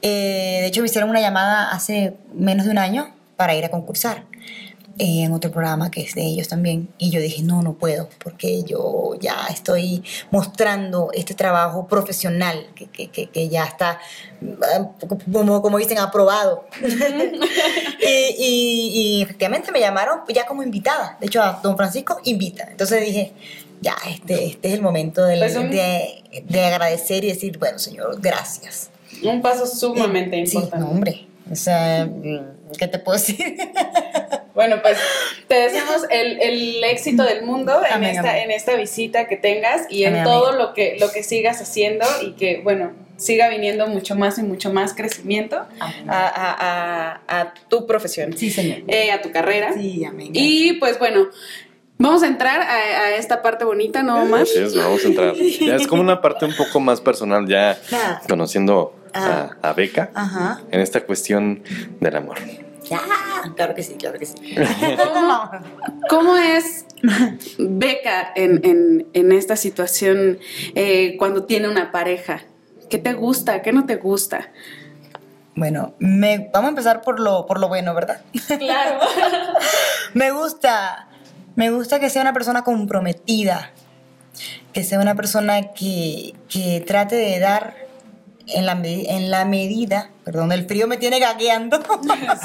Eh, 0.00 0.60
de 0.62 0.66
hecho 0.66 0.80
me 0.80 0.86
hicieron 0.86 1.10
una 1.10 1.20
llamada 1.20 1.70
hace 1.70 2.16
menos 2.32 2.64
de 2.64 2.72
un 2.72 2.78
año 2.78 3.14
para 3.36 3.54
ir 3.54 3.64
a 3.66 3.68
concursar 3.68 4.24
en 4.98 5.32
otro 5.32 5.50
programa 5.50 5.90
que 5.90 6.02
es 6.02 6.14
de 6.14 6.22
ellos 6.22 6.48
también. 6.48 6.88
Y 6.98 7.10
yo 7.10 7.20
dije, 7.20 7.42
no, 7.42 7.62
no 7.62 7.74
puedo, 7.74 8.08
porque 8.22 8.62
yo 8.64 9.12
ya 9.20 9.46
estoy 9.50 10.02
mostrando 10.30 11.10
este 11.12 11.34
trabajo 11.34 11.86
profesional 11.86 12.66
que, 12.74 12.86
que, 12.86 13.26
que, 13.26 13.48
ya 13.48 13.64
está, 13.64 14.00
como, 15.30 15.62
como 15.62 15.78
dicen, 15.78 15.98
aprobado. 15.98 16.66
y, 18.00 19.18
y, 19.18 19.22
efectivamente 19.22 19.72
me 19.72 19.80
llamaron 19.80 20.20
ya 20.32 20.46
como 20.46 20.62
invitada. 20.62 21.16
De 21.20 21.26
hecho, 21.26 21.42
a 21.42 21.60
don 21.62 21.76
Francisco 21.76 22.20
invita. 22.24 22.66
Entonces 22.70 23.04
dije, 23.04 23.32
ya, 23.80 23.96
este, 24.08 24.46
este 24.46 24.68
es 24.68 24.74
el 24.74 24.82
momento 24.82 25.24
de, 25.24 25.38
pues 25.38 25.54
de, 25.54 26.42
de, 26.44 26.64
agradecer 26.64 27.24
y 27.24 27.28
decir, 27.28 27.58
bueno, 27.58 27.78
señor, 27.78 28.20
gracias. 28.20 28.90
Un 29.22 29.42
paso 29.42 29.66
sumamente 29.66 30.36
importante. 30.38 30.76
Sí, 30.76 30.82
no, 30.82 30.90
hombre. 30.90 31.26
O 31.50 31.56
sea, 31.56 32.08
¿qué 32.78 32.88
te 32.88 32.98
puedo 32.98 33.18
decir? 33.18 33.36
Bueno, 34.54 34.76
pues 34.82 34.98
te 35.48 35.54
deseamos 35.54 36.06
el, 36.10 36.40
el 36.40 36.84
éxito 36.84 37.24
del 37.24 37.44
mundo 37.44 37.80
en, 37.94 38.04
esta, 38.04 38.38
en 38.38 38.50
esta 38.50 38.76
visita 38.76 39.26
que 39.26 39.36
tengas 39.36 39.82
y 39.90 40.04
en 40.04 40.22
todo 40.24 40.52
lo 40.52 40.72
que, 40.72 40.96
lo 41.00 41.10
que 41.10 41.22
sigas 41.22 41.60
haciendo 41.60 42.06
y 42.22 42.32
que, 42.32 42.60
bueno, 42.62 42.92
siga 43.16 43.48
viniendo 43.48 43.86
mucho 43.86 44.14
más 44.16 44.38
y 44.38 44.42
mucho 44.42 44.72
más 44.72 44.94
crecimiento 44.94 45.56
a, 45.58 45.68
a, 46.08 47.40
a, 47.40 47.54
tu 47.68 47.86
profesión. 47.86 48.36
Sí, 48.36 48.50
señor. 48.50 48.82
Eh, 48.88 49.10
a 49.12 49.22
tu 49.22 49.30
carrera. 49.30 49.72
Sí, 49.74 50.04
amén. 50.04 50.30
Y 50.32 50.74
pues 50.74 50.98
bueno. 50.98 51.28
Vamos 51.96 52.24
a 52.24 52.26
entrar 52.26 52.60
a, 52.60 53.14
esta 53.14 53.40
parte 53.40 53.64
bonita, 53.64 54.02
¿no, 54.02 54.26
más 54.26 54.48
Sí, 54.48 54.58
vamos 54.76 55.04
a 55.04 55.08
entrar. 55.08 55.34
Ya 55.60 55.76
es 55.76 55.86
como 55.86 56.02
una 56.02 56.20
parte 56.20 56.44
un 56.44 56.54
poco 56.56 56.80
más 56.80 57.00
personal, 57.00 57.46
ya 57.46 57.78
conociendo 58.28 58.96
a, 59.12 59.56
a 59.62 59.72
Beca 59.74 60.10
en 60.72 60.80
esta 60.80 61.02
cuestión 61.02 61.62
del 62.00 62.16
amor. 62.16 62.38
Ya, 62.84 63.00
claro 63.56 63.74
que 63.74 63.82
sí, 63.82 63.94
claro 63.94 64.18
que 64.18 64.26
sí. 64.26 64.34
¿Cómo, 66.08 66.36
es 66.36 66.84
Beca 67.58 68.32
en, 68.34 69.32
esta 69.32 69.56
situación 69.56 70.38
eh, 70.74 71.16
cuando 71.18 71.44
tiene 71.44 71.68
una 71.68 71.92
pareja? 71.92 72.42
¿Qué 72.90 72.98
te 72.98 73.14
gusta? 73.14 73.62
¿Qué 73.62 73.72
no 73.72 73.86
te 73.86 73.96
gusta? 73.96 74.50
Bueno, 75.56 75.94
me, 75.98 76.50
vamos 76.52 76.66
a 76.66 76.70
empezar 76.70 77.02
por 77.02 77.20
lo, 77.20 77.46
por 77.46 77.60
lo 77.60 77.68
bueno, 77.68 77.94
¿verdad? 77.94 78.22
Claro. 78.58 78.98
me 80.14 80.32
gusta, 80.32 81.08
me 81.54 81.70
gusta 81.70 82.00
que 82.00 82.10
sea 82.10 82.22
una 82.22 82.32
persona 82.32 82.64
comprometida, 82.64 83.70
que 84.72 84.82
sea 84.82 85.00
una 85.00 85.14
persona 85.14 85.72
que, 85.72 86.34
que 86.48 86.82
trate 86.84 87.14
de 87.14 87.38
dar 87.38 87.76
en 88.48 88.66
la, 88.66 88.72
en 88.82 89.30
la 89.30 89.44
medida, 89.44 90.10
perdón, 90.24 90.52
el 90.52 90.66
frío 90.66 90.86
me 90.86 90.96
tiene 90.96 91.18
gagueando. 91.18 91.80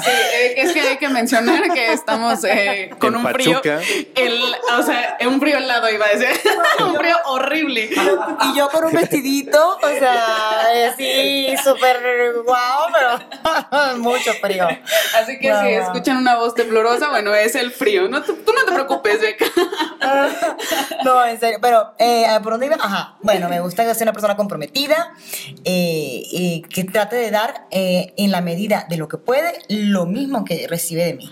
Sí, 0.00 0.10
eh, 0.10 0.54
es 0.56 0.72
que 0.72 0.80
hay 0.80 0.96
que 0.98 1.08
mencionar 1.08 1.72
que 1.72 1.92
estamos 1.92 2.44
eh, 2.44 2.90
con 2.98 3.14
un 3.14 3.26
frío, 3.32 3.60
el, 3.62 4.40
o 4.78 4.82
sea, 4.82 5.18
un 5.26 5.40
frío 5.40 5.58
helado 5.58 5.90
iba 5.90 6.06
a 6.06 6.08
decir, 6.10 6.28
un 6.84 6.94
frío 6.94 7.16
horrible. 7.26 7.90
Y 7.90 8.56
yo 8.56 8.68
con 8.70 8.84
un 8.84 8.92
vestidito, 8.92 9.78
o 9.82 9.98
sea, 9.98 10.88
así 10.90 11.54
súper 11.62 12.34
guau, 12.44 12.92
pero 12.92 13.96
mucho 13.98 14.32
frío. 14.34 14.66
Así 15.16 15.38
que 15.38 15.52
si 15.60 15.68
escuchan 15.68 16.18
una 16.18 16.36
voz 16.36 16.54
temblorosa, 16.54 17.10
bueno, 17.10 17.34
es 17.34 17.54
el 17.54 17.72
frío. 17.72 18.08
No, 18.08 18.22
tú, 18.22 18.38
no 18.46 18.64
te 18.64 18.72
preocupes, 18.72 19.20
Beca. 19.20 19.46
no, 21.04 21.24
en 21.24 21.40
serio, 21.40 21.58
pero 21.60 21.94
eh, 21.98 22.26
¿por 22.42 22.52
dónde 22.52 22.66
iba? 22.66 22.76
Ajá, 22.76 23.16
bueno, 23.22 23.48
me 23.48 23.60
gusta 23.60 23.84
que 23.84 23.94
sea 23.94 24.04
una 24.04 24.12
persona 24.12 24.36
comprometida. 24.36 25.14
Eh, 25.64 26.22
eh, 26.32 26.62
que 26.68 26.84
trate 26.84 27.16
de 27.16 27.30
dar 27.30 27.66
eh, 27.70 28.12
en 28.16 28.30
la 28.30 28.40
medida 28.40 28.86
de 28.88 28.96
lo 28.96 29.08
que 29.08 29.18
puede 29.18 29.52
lo 29.68 30.06
mismo 30.06 30.44
que 30.44 30.66
recibe 30.68 31.04
de 31.04 31.14
mí. 31.14 31.30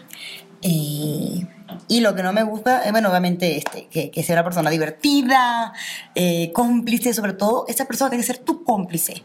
Eh, 0.62 1.46
y 1.86 2.00
lo 2.00 2.14
que 2.14 2.22
no 2.22 2.32
me 2.32 2.42
gusta, 2.42 2.82
bueno, 2.90 3.10
obviamente 3.10 3.58
este, 3.58 3.88
que, 3.88 4.22
sea 4.22 4.36
una 4.36 4.44
persona 4.44 4.70
divertida, 4.70 5.72
cómplice, 6.52 7.12
sobre 7.14 7.34
todo, 7.34 7.66
esa 7.68 7.86
persona 7.86 8.10
tiene 8.10 8.22
que 8.22 8.26
ser 8.26 8.38
tu 8.38 8.64
cómplice. 8.64 9.22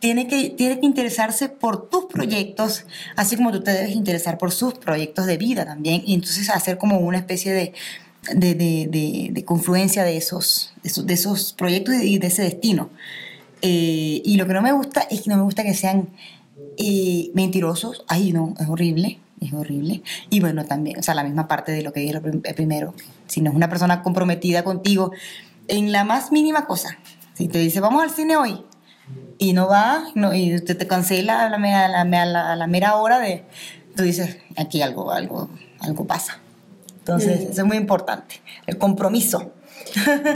Tiene 0.00 0.26
que, 0.26 0.50
tiene 0.50 0.80
que 0.80 0.86
interesarse 0.86 1.48
por 1.48 1.88
tus 1.88 2.06
proyectos, 2.06 2.84
así 3.16 3.36
como 3.36 3.52
tú 3.52 3.62
te 3.62 3.72
debes 3.72 3.92
interesar 3.92 4.38
por 4.38 4.52
sus 4.52 4.74
proyectos 4.74 5.26
de 5.26 5.36
vida 5.36 5.64
también. 5.64 6.02
Y 6.04 6.14
entonces 6.14 6.50
hacer 6.50 6.78
como 6.78 6.98
una 6.98 7.18
especie 7.18 7.52
de, 7.52 7.72
de, 8.32 8.54
de, 8.54 9.28
de 9.30 9.44
confluencia 9.44 10.04
de 10.04 10.16
esos, 10.16 10.72
de 10.82 11.14
esos, 11.14 11.52
proyectos 11.52 11.96
y 11.96 12.18
de 12.18 12.26
ese 12.26 12.42
destino. 12.42 12.90
Eh, 13.62 14.22
y 14.24 14.36
lo 14.36 14.46
que 14.46 14.52
no 14.52 14.62
me 14.62 14.72
gusta 14.72 15.06
es 15.10 15.22
que 15.22 15.30
no 15.30 15.36
me 15.36 15.42
gusta 15.42 15.62
que 15.62 15.74
sean 15.74 16.08
eh, 16.78 17.30
mentirosos. 17.34 18.04
Ay, 18.08 18.32
no, 18.32 18.54
es 18.58 18.68
horrible, 18.68 19.20
es 19.40 19.52
horrible. 19.52 20.02
Y 20.30 20.40
bueno, 20.40 20.64
también, 20.64 20.98
o 20.98 21.02
sea, 21.02 21.14
la 21.14 21.24
misma 21.24 21.48
parte 21.48 21.72
de 21.72 21.82
lo 21.82 21.92
que 21.92 22.00
dije 22.00 22.20
primero. 22.54 22.94
Si 23.26 23.40
no 23.40 23.50
es 23.50 23.56
una 23.56 23.68
persona 23.68 24.02
comprometida 24.02 24.64
contigo 24.64 25.12
en 25.68 25.92
la 25.92 26.04
más 26.04 26.32
mínima 26.32 26.66
cosa. 26.66 26.98
Si 27.34 27.48
te 27.48 27.58
dice, 27.58 27.80
vamos 27.80 28.02
al 28.02 28.10
cine 28.10 28.36
hoy, 28.36 28.64
y 29.38 29.52
no 29.52 29.68
va, 29.68 30.04
no, 30.14 30.34
y 30.34 30.54
usted 30.54 30.76
te 30.76 30.86
cancela 30.86 31.46
a 31.46 31.50
la, 31.50 31.58
la, 31.58 32.04
la, 32.04 32.56
la, 32.56 32.66
mera 32.66 32.96
hora 32.96 33.18
de, 33.18 33.44
tú 33.96 34.02
dices, 34.02 34.38
aquí 34.56 34.82
algo, 34.82 35.10
algo, 35.10 35.50
algo 35.80 36.06
pasa. 36.06 36.38
Entonces, 36.98 37.40
eso 37.50 37.60
es 37.62 37.66
muy 37.66 37.76
importante, 37.76 38.40
el 38.66 38.78
compromiso. 38.78 39.52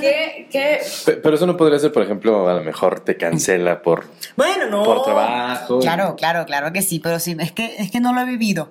¿Qué, 0.00 0.80
Pero 1.04 1.34
eso 1.34 1.46
no 1.46 1.56
podría 1.56 1.78
ser, 1.78 1.92
por 1.92 2.02
ejemplo, 2.02 2.48
a 2.48 2.54
lo 2.54 2.62
mejor 2.62 3.00
te 3.00 3.16
cancela 3.16 3.82
por, 3.82 4.04
bueno, 4.36 4.66
no. 4.66 4.84
por 4.84 5.02
trabajo. 5.02 5.80
Claro, 5.80 6.16
claro, 6.16 6.44
claro 6.46 6.72
que 6.72 6.82
sí, 6.82 7.00
pero 7.00 7.18
sí, 7.18 7.36
es 7.38 7.52
que, 7.52 7.76
es 7.78 7.90
que 7.90 8.00
no 8.00 8.12
lo 8.12 8.20
he 8.20 8.24
vivido. 8.24 8.70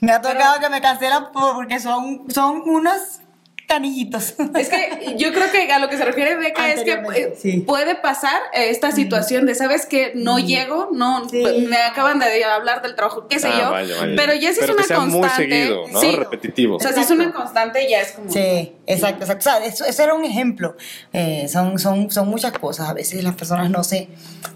Me 0.00 0.12
ha 0.12 0.20
tocado 0.20 0.60
que 0.60 0.68
me 0.68 0.80
cancelan 0.80 1.32
porque 1.32 1.80
son, 1.80 2.24
son 2.28 2.62
unos 2.66 3.20
canillitos. 3.66 4.34
Es 4.56 4.68
que 4.68 5.16
yo 5.18 5.32
creo 5.32 5.50
que 5.50 5.70
a 5.70 5.78
lo 5.78 5.88
que 5.88 5.96
se 5.96 6.04
refiere 6.04 6.36
Beca 6.36 6.72
es 6.72 6.82
que 6.82 6.92
eh, 6.92 7.62
puede 7.66 7.96
pasar 7.96 8.40
esta 8.52 8.92
situación 8.92 9.46
de, 9.46 9.54
¿sabes 9.54 9.86
que 9.86 10.12
No 10.14 10.38
llego, 10.38 10.90
no, 10.92 11.26
me 11.32 11.76
acaban 11.76 12.18
de 12.18 12.44
hablar 12.44 12.82
del 12.82 12.94
trabajo, 12.94 13.26
qué 13.28 13.38
sé 13.38 13.48
ah, 13.48 13.82
yo, 13.82 13.96
pero 14.16 14.34
ya 14.34 14.52
si 14.52 14.60
es 14.60 14.70
una 14.70 14.76
constante. 14.76 15.08
Muy 15.08 15.28
seguido, 15.28 15.88
¿no? 15.88 16.00
Repetitivo. 16.00 16.76
O 16.76 16.80
sea, 16.80 16.92
si 16.92 17.00
es 17.00 17.10
una 17.10 17.32
constante 17.32 17.88
ya 17.88 18.00
es 18.00 18.12
como... 18.12 18.30
Sí, 18.30 18.72
exacto, 18.86 19.24
exacto. 19.24 19.48
O 19.48 19.52
sea, 19.52 19.66
eso, 19.66 19.84
eso 19.84 20.02
era 20.02 20.14
un 20.14 20.24
ejemplo. 20.24 20.76
Eh, 21.12 21.48
son, 21.48 21.78
son, 21.78 22.10
son 22.10 22.28
muchas 22.28 22.52
cosas. 22.52 22.88
A 22.88 22.94
veces 22.94 23.22
las 23.22 23.34
personas 23.34 23.70
no 23.70 23.84
se, 23.84 24.08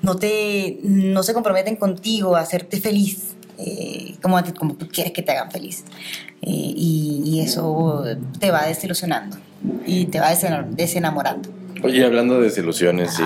no 0.03 0.17
te, 0.17 0.79
no 0.83 1.23
se 1.23 1.35
comprometen 1.35 1.77
contigo 1.77 2.37
a 2.37 2.41
hacerte 2.41 2.81
feliz. 2.81 3.35
Eh, 3.61 4.17
como, 4.23 4.39
como 4.59 4.75
tú 4.75 4.89
quieres 4.89 5.13
que 5.13 5.23
te 5.23 5.33
hagan 5.33 5.51
feliz. 5.51 5.85
Eh, 6.43 6.51
y, 6.51 7.41
eso 7.41 8.05
te 8.39 8.51
va 8.51 8.67
desilusionando 8.67 9.37
y 9.87 10.07
te 10.07 10.21
va 10.21 10.29
desenamorando. 10.71 11.49
Oye, 11.83 12.05
hablando 12.05 12.37
de 12.37 12.45
desilusiones 12.45 13.19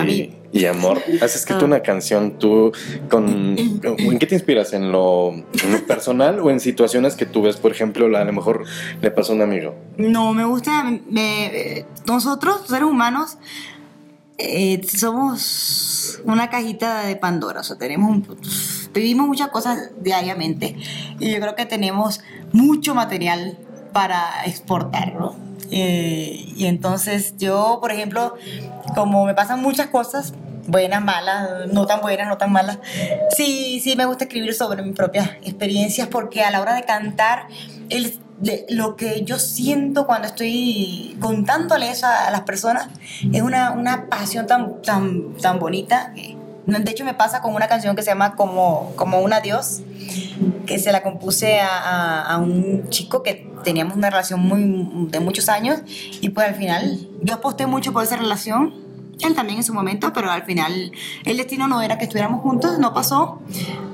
y, 0.53 0.65
amor, 0.65 1.01
¿has 1.21 1.35
escrito 1.35 1.61
ah. 1.63 1.65
una 1.65 1.81
canción 1.81 2.39
tú 2.39 2.71
con... 3.09 3.57
¿En 3.83 4.19
qué 4.19 4.25
te 4.25 4.35
inspiras? 4.35 4.73
¿En 4.73 4.91
lo, 4.91 5.33
personal 5.87 6.39
o 6.39 6.49
en 6.49 6.61
situaciones 6.61 7.15
que 7.15 7.25
tú 7.25 7.41
ves? 7.41 7.57
Por 7.57 7.71
ejemplo, 7.71 8.05
a 8.05 8.23
lo 8.23 8.33
mejor 8.33 8.63
le 9.01 9.11
pasó 9.11 9.33
a 9.33 9.35
un 9.35 9.41
amigo. 9.41 9.75
No, 9.97 10.33
me 10.33 10.45
gusta... 10.45 10.99
nosotros, 12.07 12.61
seres 12.67 12.87
humanos, 12.87 13.37
eh, 14.37 14.81
somos 14.87 16.21
una 16.25 16.49
cajita 16.49 17.05
de 17.05 17.15
Pandora, 17.15 17.61
o 17.61 17.63
sea, 17.63 17.77
tenemos 17.77 18.09
un 18.09 18.23
vivimos 18.95 19.27
muchas 19.27 19.49
cosas 19.49 19.91
diariamente 19.99 20.75
y 21.19 21.31
yo 21.31 21.39
creo 21.39 21.55
que 21.55 21.65
tenemos 21.65 22.21
mucho 22.53 22.95
material 22.95 23.57
para 23.91 24.45
exportarlo. 24.45 25.35
Eh, 25.71 26.53
y 26.55 26.65
entonces 26.65 27.35
yo, 27.37 27.79
por 27.81 27.91
ejemplo, 27.91 28.35
como 28.95 29.25
me 29.25 29.33
pasan 29.33 29.61
muchas 29.61 29.87
cosas, 29.87 30.33
buenas, 30.67 31.03
malas, 31.03 31.67
no 31.71 31.85
tan 31.85 32.01
buenas, 32.01 32.27
no 32.27 32.37
tan 32.37 32.51
malas, 32.51 32.79
sí, 33.35 33.79
sí 33.83 33.95
me 33.95 34.05
gusta 34.05 34.25
escribir 34.25 34.53
sobre 34.53 34.81
mis 34.81 34.95
propias 34.95 35.29
experiencias 35.43 36.07
porque 36.07 36.43
a 36.43 36.51
la 36.51 36.61
hora 36.61 36.75
de 36.75 36.83
cantar, 36.83 37.47
el, 37.89 38.17
lo 38.69 38.95
que 38.95 39.23
yo 39.23 39.39
siento 39.39 40.05
cuando 40.05 40.27
estoy 40.27 41.17
contándole 41.19 41.89
eso 41.89 42.07
a, 42.07 42.29
las 42.31 42.41
personas 42.41 42.87
es 43.31 43.41
una, 43.41 43.71
una 43.71 44.07
pasión 44.07 44.47
tan, 44.47 44.81
tan, 44.81 45.33
tan 45.37 45.59
bonita. 45.59 46.13
De 46.65 46.91
hecho, 46.91 47.05
me 47.05 47.13
pasa 47.13 47.41
con 47.41 47.53
una 47.53 47.67
canción 47.67 47.95
que 47.95 48.01
se 48.01 48.09
llama 48.09 48.35
Como, 48.35 48.93
como 48.95 49.19
un 49.19 49.33
adiós, 49.33 49.81
que 50.65 50.79
se 50.79 50.91
la 50.91 51.03
compuse 51.03 51.59
a, 51.59 52.21
a, 52.21 52.37
un 52.37 52.89
chico 52.89 53.23
que 53.23 53.51
teníamos 53.63 53.95
una 53.95 54.09
relación 54.09 54.39
muy, 54.39 55.07
de 55.09 55.19
muchos 55.19 55.49
años 55.49 55.81
y 56.21 56.29
pues 56.29 56.47
al 56.47 56.55
final 56.55 57.07
yo 57.21 57.35
aposté 57.35 57.65
mucho 57.67 57.93
por 57.93 58.03
esa 58.03 58.17
relación 58.17 58.84
él 59.21 59.35
también 59.35 59.59
en 59.59 59.63
su 59.63 59.73
momento, 59.73 60.11
pero 60.13 60.31
al 60.31 60.43
final 60.43 60.91
el 61.23 61.37
destino 61.37 61.67
no 61.67 61.81
era 61.81 61.97
que 61.97 62.05
estuviéramos 62.05 62.41
juntos, 62.41 62.77
no 62.79 62.93
pasó. 62.93 63.41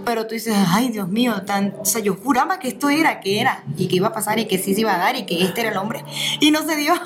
Pero 0.05 0.25
tú 0.25 0.33
dices, 0.33 0.55
ay 0.67 0.89
Dios 0.89 1.07
mío, 1.07 1.43
tan, 1.45 1.75
o 1.79 1.85
sea, 1.85 2.01
yo 2.01 2.15
juraba 2.15 2.59
que 2.59 2.69
esto 2.69 2.89
era, 2.89 3.19
que 3.19 3.39
era, 3.39 3.63
y 3.77 3.87
que 3.87 3.97
iba 3.97 4.07
a 4.07 4.13
pasar, 4.13 4.39
y 4.39 4.45
que 4.45 4.57
sí 4.57 4.73
se 4.73 4.81
iba 4.81 4.95
a 4.95 4.97
dar, 4.97 5.15
y 5.15 5.25
que 5.25 5.43
este 5.43 5.61
era 5.61 5.69
el 5.69 5.77
hombre, 5.77 6.03
y 6.39 6.51
no 6.51 6.63
se 6.63 6.75
dio. 6.75 6.93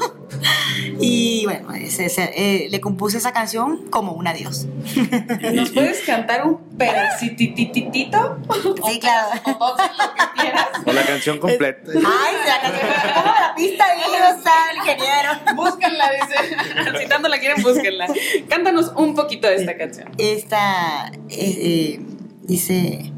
Y 0.99 1.45
bueno, 1.45 1.69
eh, 1.73 2.67
le 2.69 2.81
compuse 2.81 3.17
esa 3.17 3.31
canción 3.31 3.89
como 3.89 4.13
un 4.13 4.27
adiós. 4.27 4.65
¿Nos 5.53 5.69
puedes 5.71 6.01
cantar 6.05 6.45
un 6.45 6.57
pedacitititito? 6.77 8.39
Sí, 8.87 8.99
claro. 8.99 9.27
O, 9.59 9.75
o 10.85 10.93
la 10.93 11.03
canción 11.05 11.39
completa. 11.39 11.91
Ay, 11.95 12.35
la 12.47 12.61
canción, 12.61 12.91
¿cómo 13.13 13.25
la 13.25 13.55
pista? 13.55 13.85
O 13.85 14.43
sea, 14.43 14.71
el 14.71 14.77
ingeniero. 14.77 15.55
Búsquenla, 15.55 16.11
dice. 16.11 16.99
Si 16.99 17.07
tanto 17.07 17.27
la 17.29 17.39
quieren, 17.39 17.61
búsquenla. 17.61 18.04
Cántanos 18.49 18.91
un 18.95 19.15
poquito 19.15 19.47
de 19.47 19.55
esta 19.55 19.77
canción. 19.77 20.11
Esta 20.17 21.11
eh, 21.29 21.29
eh, 21.29 21.99
dice. 22.43 23.11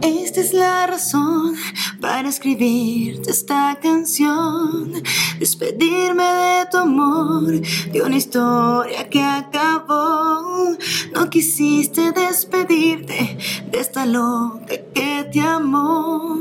Esta 0.00 0.40
es 0.40 0.52
la 0.52 0.86
razón 0.86 1.56
para 2.00 2.28
escribirte 2.28 3.32
esta 3.32 3.76
canción, 3.82 4.92
despedirme 5.40 6.22
de 6.22 6.66
tu 6.70 6.76
amor, 6.76 7.60
de 7.90 8.02
una 8.02 8.16
historia 8.16 9.10
que 9.10 9.20
acabó. 9.20 10.76
No 11.12 11.28
quisiste 11.28 12.12
despedirte 12.12 13.38
de 13.72 13.80
esta 13.80 14.06
loca 14.06 14.76
que 14.94 15.28
te 15.32 15.40
amó. 15.40 16.36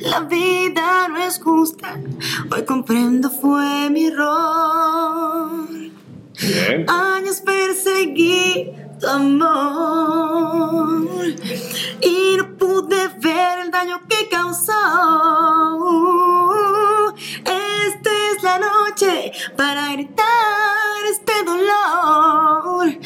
La 0.00 0.20
vida 0.20 1.06
no 1.08 1.22
es 1.22 1.38
justa, 1.38 2.00
hoy 2.50 2.64
comprendo 2.64 3.28
fue 3.28 3.90
mi 3.90 4.06
error. 4.06 5.83
Años 6.88 7.40
perseguí 7.40 8.70
tu 9.00 9.06
amor 9.06 11.08
y 12.02 12.36
no 12.36 12.56
pude 12.58 13.08
ver 13.18 13.60
el 13.60 13.70
daño 13.70 14.02
que 14.06 14.28
causó. 14.28 14.74
Esta 17.44 18.10
es 18.30 18.42
la 18.42 18.58
noche 18.58 19.32
para 19.56 19.92
gritar 19.92 21.06
este 21.10 21.32
dolor 21.44 22.98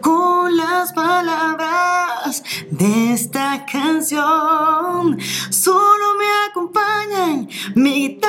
con 0.00 0.56
las 0.56 0.94
palabras 0.94 2.42
de 2.70 3.12
esta 3.12 3.66
canción. 3.70 5.18
Solo 5.50 6.14
me 6.18 6.26
acompañan 6.48 7.46
mi 7.74 8.08
guitarra 8.08 8.25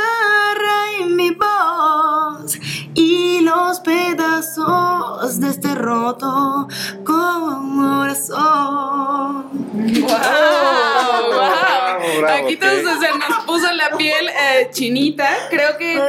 chinita. 14.77 15.27
Creo 15.49 15.77
que 15.77 15.99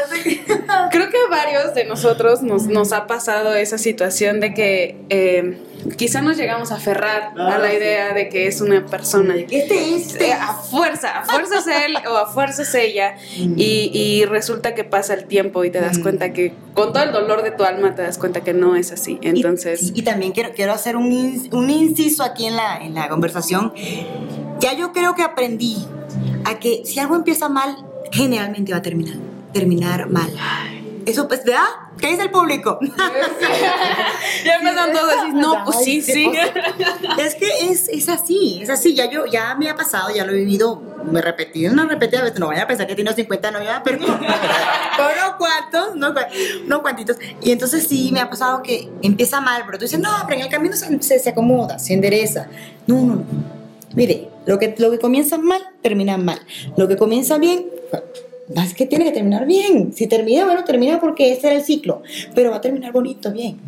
creo 0.91 1.11
que 1.11 1.17
a 1.27 1.31
varios 1.31 1.75
de 1.75 1.85
nosotros 1.85 2.43
nos, 2.43 2.67
nos 2.67 2.93
ha 2.93 3.07
pasado 3.07 3.55
esa 3.55 3.79
situación 3.79 4.41
de 4.41 4.55
que 4.55 4.97
eh, 5.09 5.59
quizá 5.97 6.21
nos 6.23 6.37
llegamos 6.37 6.71
a 6.73 6.77
aferrar 6.77 7.33
a 7.39 7.59
la 7.59 7.73
idea 7.73 8.13
de 8.13 8.29
que 8.29 8.47
es 8.47 8.61
una 8.61 8.85
persona. 8.87 9.35
Este 9.37 9.95
es. 9.95 10.15
Eh, 10.17 10.33
a 10.33 10.55
fuerza, 10.55 11.21
a 11.21 11.25
fuerza 11.25 11.59
es 11.59 11.67
él 11.67 11.97
o 12.11 12.17
a 12.17 12.27
fuerza 12.27 12.63
es 12.63 12.75
ella. 12.75 13.17
Y, 13.37 13.91
y 13.93 14.25
resulta 14.27 14.75
que 14.75 14.85
pasa 14.85 15.15
el 15.15 15.25
tiempo 15.25 15.65
y 15.65 15.71
te 15.71 15.81
das 15.81 15.99
cuenta 15.99 16.33
que 16.33 16.53
con 16.75 16.93
todo 16.93 17.03
el 17.03 17.13
dolor 17.13 17.43
de 17.43 17.51
tu 17.53 17.65
alma 17.65 17.95
te 17.95 18.03
das 18.03 18.19
cuenta 18.19 18.43
que 18.43 18.53
no 18.55 18.77
es 18.77 18.93
así. 18.93 19.19
Entonces. 19.23 19.93
Y, 19.95 20.01
y 20.01 20.03
también 20.03 20.33
quiero, 20.33 20.51
quiero 20.55 20.73
hacer 20.73 20.97
un, 20.97 21.11
in- 21.11 21.49
un 21.53 21.71
inciso 21.71 22.23
aquí 22.23 22.47
en 22.47 22.57
la, 22.57 22.77
en 22.79 22.95
la 22.95 23.09
conversación. 23.09 23.73
Ya 24.61 24.73
yo 24.75 24.93
creo 24.93 25.15
que 25.15 25.23
aprendí 25.23 25.77
a 26.45 26.59
que 26.59 26.83
si 26.85 26.99
algo 26.99 27.15
empieza 27.15 27.49
mal, 27.49 27.77
generalmente 28.13 28.73
va 28.73 28.79
a 28.79 28.83
terminar, 28.83 29.17
terminar 29.53 30.09
mal. 30.09 30.31
Eso, 31.09 31.27
pues, 31.27 31.43
¿verdad? 31.43 31.65
¿Qué 31.99 32.09
dice 32.09 32.23
el 32.23 32.31
público? 32.31 32.79
ya 34.45 34.55
empezaron 34.57 34.95
todos 34.95 35.11
a 35.11 35.17
decir, 35.17 35.35
no, 35.35 35.65
pues 35.65 35.79
sí, 35.83 36.03
sí. 36.03 36.31
Es 37.19 37.35
que 37.35 37.49
es, 37.71 37.89
es 37.89 38.09
así, 38.11 38.61
es 38.63 38.69
así. 38.69 38.95
Ya 38.95 39.11
yo, 39.11 39.25
ya 39.25 39.55
me 39.55 39.71
ha 39.71 39.75
pasado, 39.75 40.15
ya 40.15 40.27
lo 40.27 40.33
he 40.33 40.37
vivido, 40.37 40.83
me 41.11 41.21
he 41.21 41.23
repetido, 41.23 41.73
no 41.73 41.87
repetida 41.89 42.23
veces, 42.23 42.39
no 42.39 42.49
vaya 42.49 42.65
a 42.65 42.67
pensar 42.67 42.87
que 42.87 42.95
tiene 42.95 43.13
50 43.13 43.51
no 43.53 43.63
ya, 43.63 43.83
pero, 43.83 44.05
unos 44.05 44.19
cuantos, 45.39 45.97
no, 45.97 46.15
no 46.67 46.83
cuantitos. 46.83 47.17
Y 47.41 47.53
entonces 47.53 47.87
sí 47.89 48.11
me 48.13 48.21
ha 48.21 48.29
pasado 48.29 48.63
que 48.63 48.91
empieza 49.01 49.41
mal, 49.41 49.63
pero 49.65 49.79
tú 49.79 49.87
dices, 49.87 49.99
no, 49.99 50.11
pero 50.27 50.41
en 50.41 50.45
el 50.45 50.53
camino 50.53 50.77
se, 50.77 51.03
se, 51.03 51.19
se 51.19 51.31
acomoda, 51.31 51.79
se 51.79 51.95
endereza. 51.95 52.49
No, 52.87 52.97
no, 52.97 53.17
no. 53.17 53.25
Mire, 53.95 54.29
lo 54.47 54.59
que, 54.59 54.75
lo 54.79 54.91
que 54.91 54.99
comienza 54.99 55.39
mal, 55.39 55.63
termina 55.83 56.19
mal. 56.19 56.41
Lo 56.77 56.87
que 56.87 56.97
comienza 56.97 57.39
bien, 57.39 57.67
es 58.57 58.75
que 58.75 58.87
tiene 58.87 59.05
que 59.05 59.13
terminar 59.13 59.47
bien. 59.47 59.93
Si 59.93 60.07
termina, 60.07 60.45
bueno, 60.45 60.65
termina 60.65 61.01
porque 61.01 61.33
ese 61.33 61.49
era 61.49 61.57
el 61.57 61.63
ciclo, 61.63 62.03
pero 62.35 62.51
va 62.51 62.57
a 62.57 62.61
terminar 62.61 62.93
bonito, 62.93 63.33
bien. 63.33 63.59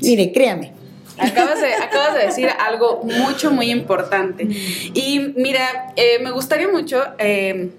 Mire, 0.00 0.32
créame. 0.32 0.72
Acabas 1.18 1.60
de, 1.60 1.72
acabas 1.74 2.14
de 2.14 2.26
decir 2.26 2.48
algo 2.58 3.02
mucho, 3.04 3.50
muy 3.50 3.70
importante. 3.70 4.48
Y 4.94 5.20
mira, 5.36 5.92
eh, 5.96 6.18
me 6.22 6.32
gustaría 6.32 6.68
mucho, 6.68 7.00
eh, 7.18 7.70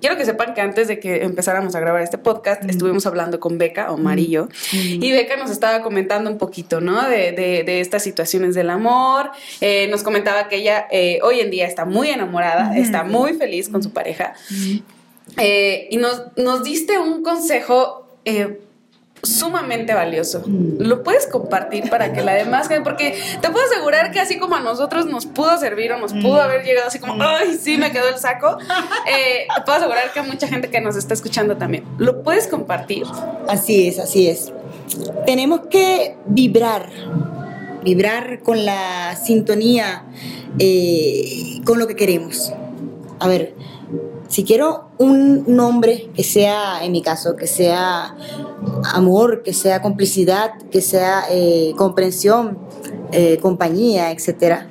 quiero 0.00 0.16
que 0.16 0.24
sepan 0.24 0.54
que 0.54 0.60
antes 0.60 0.88
de 0.88 0.98
que 0.98 1.22
empezáramos 1.24 1.74
a 1.74 1.80
grabar 1.80 2.02
este 2.02 2.18
podcast, 2.18 2.62
estuvimos 2.68 3.06
hablando 3.06 3.40
con 3.40 3.58
Beca, 3.58 3.90
Omar 3.90 4.18
y 4.18 4.28
yo, 4.28 4.48
y 4.72 5.12
Beca 5.12 5.36
nos 5.36 5.50
estaba 5.50 5.82
comentando 5.82 6.30
un 6.30 6.38
poquito, 6.38 6.80
¿no? 6.80 7.08
De, 7.08 7.32
de, 7.32 7.64
de 7.64 7.80
estas 7.80 8.02
situaciones 8.02 8.54
del 8.54 8.70
amor. 8.70 9.30
Eh, 9.60 9.88
nos 9.88 10.02
comentaba 10.02 10.48
que 10.48 10.56
ella 10.56 10.86
eh, 10.90 11.18
hoy 11.22 11.40
en 11.40 11.50
día 11.50 11.66
está 11.66 11.84
muy 11.84 12.10
enamorada, 12.10 12.76
está 12.76 13.04
muy 13.04 13.34
feliz 13.34 13.68
con 13.68 13.82
su 13.82 13.90
pareja. 13.90 14.34
Eh, 15.36 15.88
y 15.90 15.96
nos, 15.96 16.22
nos 16.36 16.62
diste 16.62 16.98
un 16.98 17.22
consejo 17.22 18.18
eh, 18.24 18.60
sumamente 19.24 19.94
valioso. 19.94 20.42
Lo 20.46 21.02
puedes 21.02 21.26
compartir 21.26 21.88
para 21.90 22.12
que 22.12 22.22
la 22.22 22.34
demás 22.34 22.68
gente, 22.68 22.84
porque 22.84 23.18
te 23.40 23.50
puedo 23.50 23.64
asegurar 23.66 24.10
que 24.12 24.20
así 24.20 24.38
como 24.38 24.56
a 24.56 24.60
nosotros 24.60 25.06
nos 25.06 25.26
pudo 25.26 25.56
servir 25.58 25.92
o 25.92 25.98
nos 25.98 26.12
pudo 26.12 26.40
haber 26.40 26.64
llegado 26.64 26.88
así 26.88 26.98
como, 26.98 27.22
ay, 27.22 27.58
sí, 27.60 27.78
me 27.78 27.90
quedó 27.90 28.08
el 28.08 28.18
saco, 28.18 28.58
eh, 29.08 29.46
te 29.54 29.62
puedo 29.62 29.78
asegurar 29.78 30.12
que 30.12 30.20
a 30.20 30.22
mucha 30.22 30.46
gente 30.46 30.70
que 30.70 30.80
nos 30.80 30.96
está 30.96 31.14
escuchando 31.14 31.56
también. 31.56 31.84
¿Lo 31.98 32.22
puedes 32.22 32.46
compartir? 32.46 33.04
Así 33.48 33.88
es, 33.88 33.98
así 33.98 34.28
es. 34.28 34.52
Tenemos 35.26 35.62
que 35.70 36.16
vibrar, 36.26 36.90
vibrar 37.82 38.40
con 38.40 38.64
la 38.64 39.16
sintonía, 39.16 40.04
eh, 40.58 41.60
con 41.64 41.78
lo 41.78 41.86
que 41.86 41.96
queremos. 41.96 42.52
A 43.20 43.28
ver, 43.28 43.54
si 44.28 44.44
quiero 44.44 44.88
un 44.98 45.44
nombre 45.46 46.10
que 46.14 46.24
sea, 46.24 46.84
en 46.84 46.92
mi 46.92 47.02
caso, 47.02 47.36
que 47.36 47.46
sea 47.46 48.16
amor, 48.92 49.42
que 49.42 49.52
sea 49.52 49.82
complicidad, 49.82 50.52
que 50.70 50.80
sea 50.80 51.24
eh, 51.30 51.72
comprensión, 51.76 52.58
eh, 53.12 53.38
compañía, 53.40 54.10
etcétera, 54.10 54.68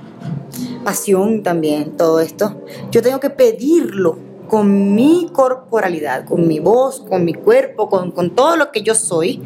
pasión 0.83 1.43
también, 1.43 1.95
todo 1.97 2.19
esto, 2.19 2.61
yo 2.91 3.01
tengo 3.01 3.19
que 3.19 3.29
pedirlo 3.29 4.17
con 4.47 4.93
mi 4.93 5.29
corporalidad, 5.31 6.25
con 6.25 6.47
mi 6.47 6.59
voz, 6.59 6.99
con 6.99 7.25
mi 7.25 7.33
cuerpo, 7.33 7.89
con, 7.89 8.11
con 8.11 8.35
todo 8.35 8.57
lo 8.57 8.71
que 8.71 8.83
yo 8.83 8.93
soy, 8.93 9.41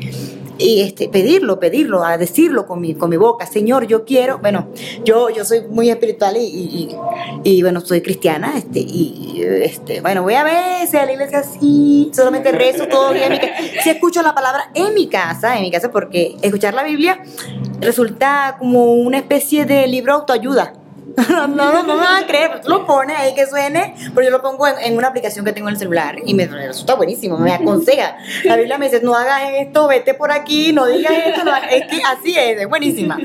y 0.57 0.81
este, 0.81 1.09
pedirlo, 1.09 1.59
pedirlo, 1.59 2.03
a 2.03 2.17
decirlo 2.17 2.65
con 2.65 2.81
mi, 2.81 2.95
con 2.95 3.09
mi 3.09 3.17
boca, 3.17 3.45
Señor, 3.45 3.87
yo 3.87 4.05
quiero, 4.05 4.39
bueno, 4.39 4.67
yo, 5.03 5.29
yo 5.29 5.45
soy 5.45 5.61
muy 5.67 5.89
espiritual 5.89 6.37
y, 6.37 6.95
y, 7.43 7.61
bueno, 7.61 7.81
soy 7.81 8.01
cristiana, 8.01 8.53
este, 8.57 8.79
y 8.79 9.41
este, 9.61 10.01
bueno, 10.01 10.23
voy 10.23 10.33
a 10.33 10.45
si 10.87 10.97
a 10.97 11.05
la 11.05 11.13
iglesia 11.13 11.43
sí, 11.43 12.11
solamente 12.13 12.51
rezo 12.51 12.87
todo 12.87 13.13
bien, 13.13 13.25
en 13.25 13.31
mi 13.33 13.39
casa. 13.39 13.81
si 13.83 13.89
escucho 13.89 14.21
la 14.21 14.33
palabra 14.33 14.71
en 14.73 14.93
mi 14.93 15.07
casa, 15.07 15.57
en 15.57 15.63
mi 15.63 15.71
casa, 15.71 15.91
porque 15.91 16.35
escuchar 16.41 16.73
la 16.73 16.83
Biblia 16.83 17.23
resulta 17.79 18.55
como 18.59 18.93
una 18.93 19.17
especie 19.17 19.65
de 19.65 19.87
libro 19.87 20.13
autoayuda. 20.13 20.73
No, 21.27 21.47
no, 21.47 21.83
no, 21.83 21.83
me 21.83 21.95
van 21.95 22.23
a 22.23 22.27
creer, 22.27 22.61
tú 22.61 22.69
lo 22.69 22.85
pones 22.85 23.17
ahí 23.17 23.33
que 23.33 23.47
suene, 23.47 23.95
pero 24.13 24.25
yo 24.25 24.31
lo 24.31 24.41
pongo 24.41 24.67
en, 24.67 24.75
en, 24.79 24.97
una 24.97 25.07
aplicación 25.07 25.43
que 25.43 25.51
tengo 25.51 25.67
en 25.67 25.73
el 25.73 25.79
celular 25.79 26.17
y 26.23 26.33
me 26.35 26.45
resulta 26.45 26.93
buenísimo, 26.93 27.37
me 27.39 27.53
aconseja. 27.53 28.17
La 28.43 28.55
Biblia 28.55 28.77
me 28.77 28.85
dice, 28.85 29.01
no 29.03 29.15
hagas 29.15 29.41
esto, 29.55 29.87
vete 29.87 30.13
por 30.13 30.31
aquí, 30.31 30.73
no 30.73 30.85
digas 30.85 31.13
esto, 31.25 31.43
no 31.43 31.51
hagas, 31.51 31.71
es 31.73 31.87
que 31.87 32.01
así 32.03 32.37
es, 32.37 32.61
es 32.61 32.69
buenísima. 32.69 33.17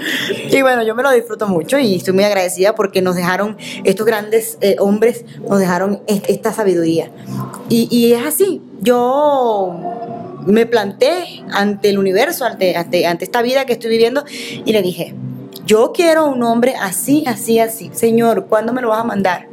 Y 0.50 0.62
bueno, 0.62 0.82
yo 0.82 0.94
me 0.94 1.02
lo 1.02 1.10
disfruto 1.10 1.46
mucho 1.48 1.78
y 1.78 1.96
estoy 1.96 2.14
muy 2.14 2.24
agradecida 2.24 2.74
porque 2.74 3.02
nos 3.02 3.14
dejaron, 3.14 3.58
estos 3.84 4.06
grandes 4.06 4.56
eh, 4.62 4.76
hombres, 4.78 5.24
nos 5.46 5.58
dejaron 5.58 6.02
esta 6.06 6.52
sabiduría. 6.52 7.10
Y, 7.68 7.88
y 7.90 8.14
es 8.14 8.24
así, 8.24 8.62
yo 8.80 9.76
me 10.46 10.64
planté 10.64 11.44
ante 11.50 11.90
el 11.90 11.98
universo, 11.98 12.44
ante, 12.46 12.74
ante, 12.76 13.06
ante 13.06 13.24
esta 13.24 13.42
vida 13.42 13.66
que 13.66 13.74
estoy 13.74 13.90
viviendo 13.90 14.24
y 14.64 14.72
le 14.72 14.82
dije, 14.82 15.14
yo 15.64 15.92
quiero 15.92 16.26
un 16.26 16.42
hombre 16.42 16.74
así, 16.80 17.24
así, 17.26 17.58
así. 17.58 17.90
Señor, 17.92 18.46
¿cuándo 18.46 18.72
me 18.72 18.82
lo 18.82 18.88
vas 18.88 19.00
a 19.00 19.04
mandar? 19.04 19.48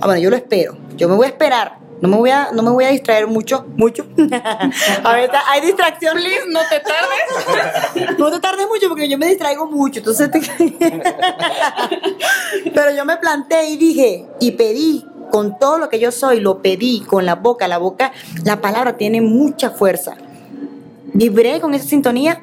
Ah, 0.00 0.06
bueno, 0.06 0.20
yo 0.20 0.30
lo 0.30 0.36
espero. 0.36 0.76
Yo 0.96 1.08
me 1.08 1.16
voy 1.16 1.26
a 1.26 1.30
esperar. 1.30 1.78
No 2.00 2.08
me 2.08 2.16
voy 2.16 2.30
a, 2.30 2.50
no 2.52 2.62
me 2.62 2.70
voy 2.70 2.84
a 2.84 2.88
distraer 2.88 3.26
mucho, 3.26 3.66
mucho. 3.76 4.06
a 5.04 5.12
ver, 5.14 5.30
hay 5.48 5.60
distracción. 5.62 6.16
Please, 6.16 6.42
no 6.48 6.60
te 6.68 6.80
tardes. 6.80 8.18
no 8.18 8.30
te 8.30 8.40
tardes 8.40 8.66
mucho 8.68 8.88
porque 8.88 9.08
yo 9.08 9.16
me 9.16 9.26
distraigo 9.26 9.66
mucho. 9.66 10.00
Entonces, 10.00 10.28
pero 12.74 12.94
yo 12.94 13.06
me 13.06 13.16
planté 13.16 13.70
y 13.70 13.76
dije 13.76 14.26
y 14.40 14.50
pedí 14.50 15.06
con 15.30 15.58
todo 15.58 15.78
lo 15.78 15.88
que 15.88 15.98
yo 15.98 16.12
soy, 16.12 16.40
lo 16.40 16.60
pedí 16.60 17.00
con 17.00 17.24
la 17.24 17.36
boca. 17.36 17.68
La 17.68 17.78
boca, 17.78 18.12
la 18.44 18.60
palabra 18.60 18.98
tiene 18.98 19.22
mucha 19.22 19.70
fuerza. 19.70 20.16
Vibré 21.14 21.60
con 21.60 21.72
esa 21.74 21.88
sintonía 21.88 22.42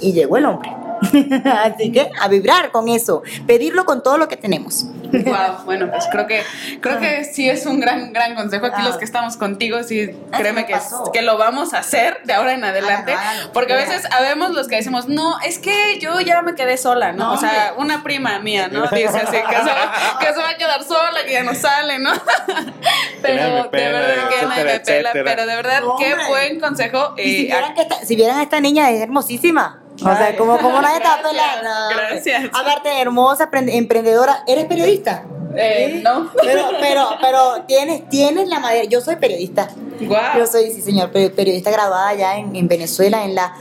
y 0.00 0.12
llegó 0.12 0.38
el 0.38 0.46
hombre. 0.46 0.81
Así 1.44 1.92
que 1.92 2.10
a 2.20 2.28
vibrar 2.28 2.70
con 2.70 2.88
eso, 2.88 3.22
pedirlo 3.46 3.84
con 3.84 4.02
todo 4.02 4.18
lo 4.18 4.28
que 4.28 4.36
tenemos. 4.36 4.86
Wow, 5.12 5.64
bueno, 5.66 5.90
pues 5.90 6.06
creo 6.10 6.26
que 6.26 6.42
creo 6.80 6.98
que 6.98 7.24
sí 7.24 7.48
es 7.48 7.66
un 7.66 7.80
gran 7.80 8.14
gran 8.14 8.34
consejo 8.34 8.66
aquí 8.66 8.80
los 8.82 8.94
ah. 8.94 8.98
que 8.98 9.04
estamos 9.04 9.36
contigo, 9.36 9.82
sí 9.82 10.10
créeme 10.30 10.64
que, 10.64 10.74
que 11.12 11.22
lo 11.22 11.36
vamos 11.36 11.74
a 11.74 11.78
hacer 11.78 12.22
de 12.24 12.32
ahora 12.32 12.54
en 12.54 12.64
adelante, 12.64 13.14
porque 13.52 13.74
a 13.74 13.76
veces 13.76 14.06
habemos 14.10 14.52
los 14.52 14.68
que 14.68 14.76
decimos, 14.76 15.08
"No, 15.08 15.38
es 15.40 15.58
que 15.58 15.98
yo 16.00 16.20
ya 16.20 16.40
me 16.42 16.54
quedé 16.54 16.78
sola", 16.78 17.12
¿no? 17.12 17.32
o 17.32 17.36
sea, 17.36 17.74
una 17.76 18.02
prima 18.02 18.38
mía, 18.38 18.68
¿no? 18.68 18.82
Dice 18.92 19.08
así 19.08 19.36
que 19.36 19.56
se, 19.56 19.70
va, 19.70 20.18
que 20.20 20.26
se 20.26 20.40
va 20.40 20.50
a 20.50 20.56
quedar 20.56 20.84
sola, 20.84 21.24
que 21.26 21.32
ya 21.32 21.42
no 21.42 21.54
sale, 21.54 21.98
¿no? 21.98 22.12
pero 23.22 23.50
de 23.70 23.70
verdad 23.70 24.28
que 24.28 24.46
nadie 24.46 24.64
me 24.64 24.80
pela, 24.80 25.10
pero 25.12 25.46
de 25.46 25.56
verdad 25.56 25.82
qué 25.98 26.14
buen 26.28 26.60
consejo. 26.60 27.14
Eh, 27.16 27.24
si, 27.24 27.42
vieran 27.44 27.74
que 27.74 27.86
si 28.06 28.16
vieran 28.16 28.38
a 28.38 28.42
esta 28.42 28.60
niña 28.60 28.90
es 28.90 29.02
hermosísima. 29.02 29.81
O 30.00 30.16
sea, 30.16 30.36
como, 30.36 30.58
como 30.58 30.80
nadie 30.80 30.96
está 30.96 31.20
pelando. 31.22 31.70
Gracias. 31.96 32.44
Aparte, 32.52 33.00
hermosa, 33.00 33.48
emprendedora. 33.52 34.42
¿Eres 34.46 34.64
periodista? 34.64 35.24
Eh, 35.54 36.00
no. 36.02 36.30
Pero, 36.42 36.70
pero, 36.80 37.08
pero 37.20 37.62
tienes, 37.66 38.08
tienes 38.08 38.48
la 38.48 38.58
madera. 38.58 38.84
Yo 38.84 39.00
soy 39.00 39.16
periodista. 39.16 39.68
Wow. 40.00 40.38
Yo 40.38 40.46
soy, 40.46 40.70
sí, 40.70 40.80
señor, 40.80 41.10
periodista 41.10 41.70
graduada 41.70 42.08
allá 42.08 42.36
en, 42.38 42.56
en 42.56 42.68
Venezuela, 42.68 43.24
en 43.24 43.34
la 43.34 43.54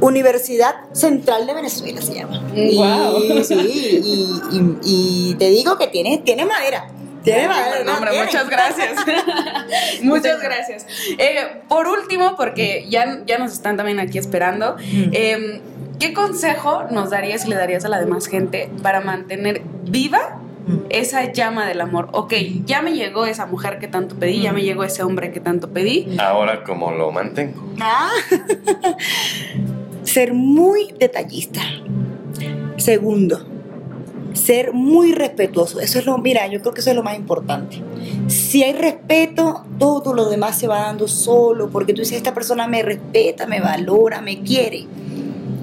Universidad 0.00 0.74
Central 0.92 1.46
de 1.46 1.54
Venezuela 1.54 2.00
se 2.00 2.14
llama. 2.14 2.42
Wow. 2.54 3.22
Y, 3.22 3.44
sí, 3.44 3.54
y, 3.54 4.56
y, 4.56 4.78
y, 5.30 5.34
te 5.34 5.50
digo 5.50 5.76
que 5.76 5.88
tiene, 5.88 6.18
tiene 6.18 6.44
madera. 6.44 6.88
Hombre, 7.26 8.24
muchas 8.24 8.48
gracias. 8.48 9.04
muchas 10.02 10.40
gracias. 10.40 10.86
Eh, 11.18 11.62
por 11.68 11.88
último, 11.88 12.36
porque 12.36 12.86
ya, 12.88 13.20
ya 13.26 13.38
nos 13.38 13.52
están 13.52 13.76
también 13.76 14.00
aquí 14.00 14.18
esperando, 14.18 14.76
eh, 14.80 15.60
¿qué 15.98 16.12
consejo 16.12 16.84
nos 16.90 17.10
darías 17.10 17.46
y 17.46 17.50
le 17.50 17.56
darías 17.56 17.84
a 17.84 17.88
la 17.88 18.00
demás 18.00 18.26
gente 18.26 18.70
para 18.82 19.00
mantener 19.00 19.62
viva 19.84 20.40
esa 20.90 21.32
llama 21.32 21.66
del 21.66 21.80
amor. 21.80 22.08
Ok, 22.12 22.34
ya 22.64 22.82
me 22.82 22.92
llegó 22.92 23.26
esa 23.26 23.46
mujer 23.46 23.78
que 23.78 23.88
tanto 23.88 24.16
pedí, 24.16 24.42
ya 24.42 24.52
me 24.52 24.62
llegó 24.62 24.84
ese 24.84 25.02
hombre 25.02 25.32
que 25.32 25.40
tanto 25.40 25.70
pedí. 25.70 26.16
Ahora, 26.18 26.64
¿cómo 26.64 26.90
lo 26.90 27.12
mantengo? 27.12 27.72
Ah. 27.80 28.10
Ser 30.02 30.32
muy 30.32 30.92
detallista. 30.98 31.60
Segundo, 32.76 33.46
ser 34.36 34.72
muy 34.72 35.12
respetuoso. 35.12 35.80
Eso 35.80 35.98
es 35.98 36.06
lo, 36.06 36.18
mira, 36.18 36.46
yo 36.46 36.60
creo 36.60 36.72
que 36.72 36.80
eso 36.80 36.90
es 36.90 36.96
lo 36.96 37.02
más 37.02 37.16
importante. 37.16 37.82
Si 38.28 38.62
hay 38.62 38.72
respeto, 38.72 39.64
todo 39.78 40.14
lo 40.14 40.28
demás 40.28 40.58
se 40.58 40.68
va 40.68 40.82
dando 40.82 41.08
solo, 41.08 41.68
porque 41.70 41.92
tú 41.92 42.02
dices, 42.02 42.16
esta 42.16 42.34
persona 42.34 42.66
me 42.66 42.82
respeta, 42.82 43.46
me 43.46 43.60
valora, 43.60 44.20
me 44.20 44.40
quiere 44.42 44.86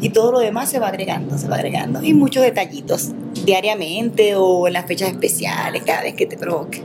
y 0.04 0.10
todo 0.10 0.34
lo 0.34 0.40
demás 0.40 0.70
se 0.70 0.80
va 0.80 0.90
agregando, 0.90 1.38
se 1.38 1.48
va 1.48 1.56
agregando. 1.56 2.04
Y 2.04 2.14
muchos 2.14 2.44
detallitos 2.44 3.12
diariamente 3.46 4.36
o 4.36 4.68
en 4.68 4.74
las 4.74 4.86
fechas 4.86 5.10
especiales, 5.10 5.84
cada 5.86 6.02
vez 6.02 6.14
que 6.16 6.26
te 6.26 6.36
provoque. 6.36 6.84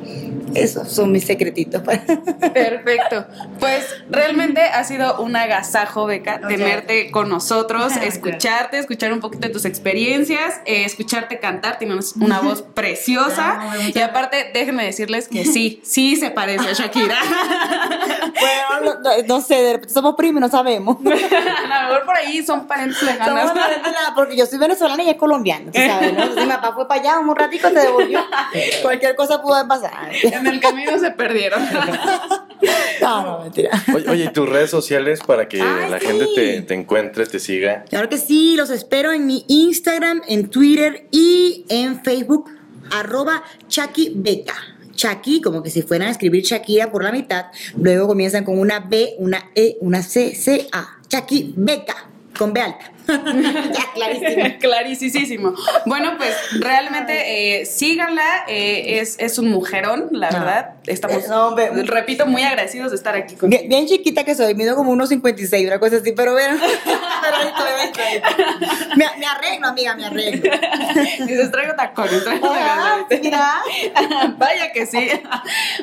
Esos 0.54 0.90
son 0.90 1.12
mis 1.12 1.24
secretitos. 1.24 1.82
Perfecto. 2.52 3.26
Pues 3.58 3.84
realmente 4.08 4.60
ha 4.62 4.84
sido 4.84 5.20
un 5.20 5.36
agasajo, 5.36 6.06
Beca, 6.06 6.40
tenerte 6.46 7.10
con 7.10 7.28
nosotros, 7.28 7.96
escucharte, 8.02 8.78
escuchar 8.78 9.12
un 9.12 9.20
poquito 9.20 9.48
de 9.48 9.52
tus 9.52 9.64
experiencias, 9.64 10.60
eh, 10.64 10.84
escucharte 10.84 11.38
cantar. 11.38 11.78
Tienes 11.78 12.14
una 12.16 12.40
voz 12.40 12.62
preciosa. 12.62 13.60
y 13.94 13.98
aparte, 14.00 14.50
déjenme 14.52 14.84
decirles 14.84 15.28
que 15.28 15.44
sí, 15.44 15.80
sí 15.84 16.16
se 16.16 16.30
parece 16.30 16.68
a 16.68 16.72
Shakira. 16.72 17.16
bueno, 18.40 19.22
no, 19.26 19.40
sé, 19.40 19.56
de 19.56 19.72
repente 19.74 19.94
somos 19.94 20.14
primos, 20.14 20.40
no 20.40 20.48
sabemos. 20.48 20.98
a 20.98 21.82
lo 21.82 21.88
mejor 21.88 22.04
por 22.04 22.16
ahí 22.16 22.44
son 22.44 22.66
parentes 22.66 23.02
lejanos. 23.02 23.52
porque 24.14 24.36
yo 24.36 24.46
soy 24.46 24.58
venezolana 24.58 25.02
y 25.02 25.10
es 25.10 25.16
colombiana, 25.16 25.72
sabes, 25.72 26.12
¿no? 26.12 26.26
mi 26.28 26.46
papá 26.46 26.72
fue 26.72 26.88
para 26.88 27.00
allá 27.00 27.18
un 27.18 27.34
ratito, 27.34 27.68
se 27.68 27.80
devolvió. 27.80 28.20
Cualquier 28.82 29.14
cosa 29.16 29.40
pudo 29.42 29.66
pasar 29.66 30.08
en 30.38 30.46
el 30.46 30.60
camino 30.60 30.98
se 30.98 31.10
perdieron. 31.10 31.62
no, 33.00 33.22
no, 33.22 33.42
mentira. 33.42 33.70
Oye, 34.08 34.24
¿y 34.24 34.32
tus 34.32 34.48
redes 34.48 34.70
sociales 34.70 35.20
para 35.26 35.48
que 35.48 35.58
la 35.58 35.98
gente 36.00 36.26
te, 36.34 36.62
te, 36.62 36.74
encuentre, 36.74 37.26
te 37.26 37.38
siga? 37.38 37.84
Claro 37.88 38.08
que 38.08 38.18
sí, 38.18 38.56
los 38.56 38.70
espero 38.70 39.12
en 39.12 39.26
mi 39.26 39.44
Instagram, 39.48 40.22
en 40.28 40.48
Twitter 40.48 41.06
y 41.10 41.64
en 41.68 42.02
Facebook, 42.02 42.50
arroba 42.90 43.42
Chucky 43.68 44.12
Beca. 44.14 44.54
Chucky, 44.94 45.40
como 45.40 45.62
que 45.62 45.70
si 45.70 45.82
fueran 45.82 46.08
a 46.08 46.10
escribir 46.10 46.42
Shakira 46.42 46.90
por 46.90 47.04
la 47.04 47.12
mitad, 47.12 47.46
luego 47.76 48.08
comienzan 48.08 48.44
con 48.44 48.58
una 48.58 48.80
B, 48.80 49.14
una 49.18 49.50
E, 49.54 49.76
una 49.80 50.02
C, 50.02 50.34
C, 50.34 50.66
A. 50.72 50.98
Chucky 51.08 51.54
Beca 51.56 52.08
con 52.36 52.52
B 52.52 52.60
alta. 52.60 52.92
ya, 53.08 53.92
clarísimo. 53.94 54.44
Clarísimo. 54.60 55.54
Bueno, 55.86 56.12
pues 56.18 56.34
realmente 56.60 57.60
eh, 57.60 57.66
síganla. 57.66 58.44
Eh, 58.48 59.00
es, 59.00 59.16
es, 59.18 59.38
un 59.38 59.50
mujerón, 59.50 60.08
la 60.10 60.30
verdad. 60.30 60.70
Estamos, 60.86 61.24
repito, 61.86 62.26
muy 62.26 62.42
agradecidos 62.42 62.90
de 62.90 62.96
estar 62.96 63.14
aquí 63.14 63.34
con 63.34 63.50
bien, 63.50 63.68
bien, 63.68 63.86
chiquita 63.86 64.24
que 64.24 64.34
soy, 64.34 64.54
mido 64.54 64.76
como 64.76 64.90
unos 64.90 65.08
56, 65.08 65.66
una 65.66 65.78
cosa 65.78 65.96
así, 65.96 66.12
pero 66.12 66.32
bueno. 66.32 66.58
me, 68.96 69.06
me, 69.18 69.26
arreglo, 69.26 69.68
amiga, 69.68 69.94
me 69.94 70.06
arreglo. 70.06 70.50
Dices, 71.26 71.50
traigo 71.50 71.74
tacones, 71.74 72.24
traigo 72.24 72.50
ah, 72.52 73.06
Vaya 74.36 74.72
que 74.72 74.86
sí. 74.86 75.10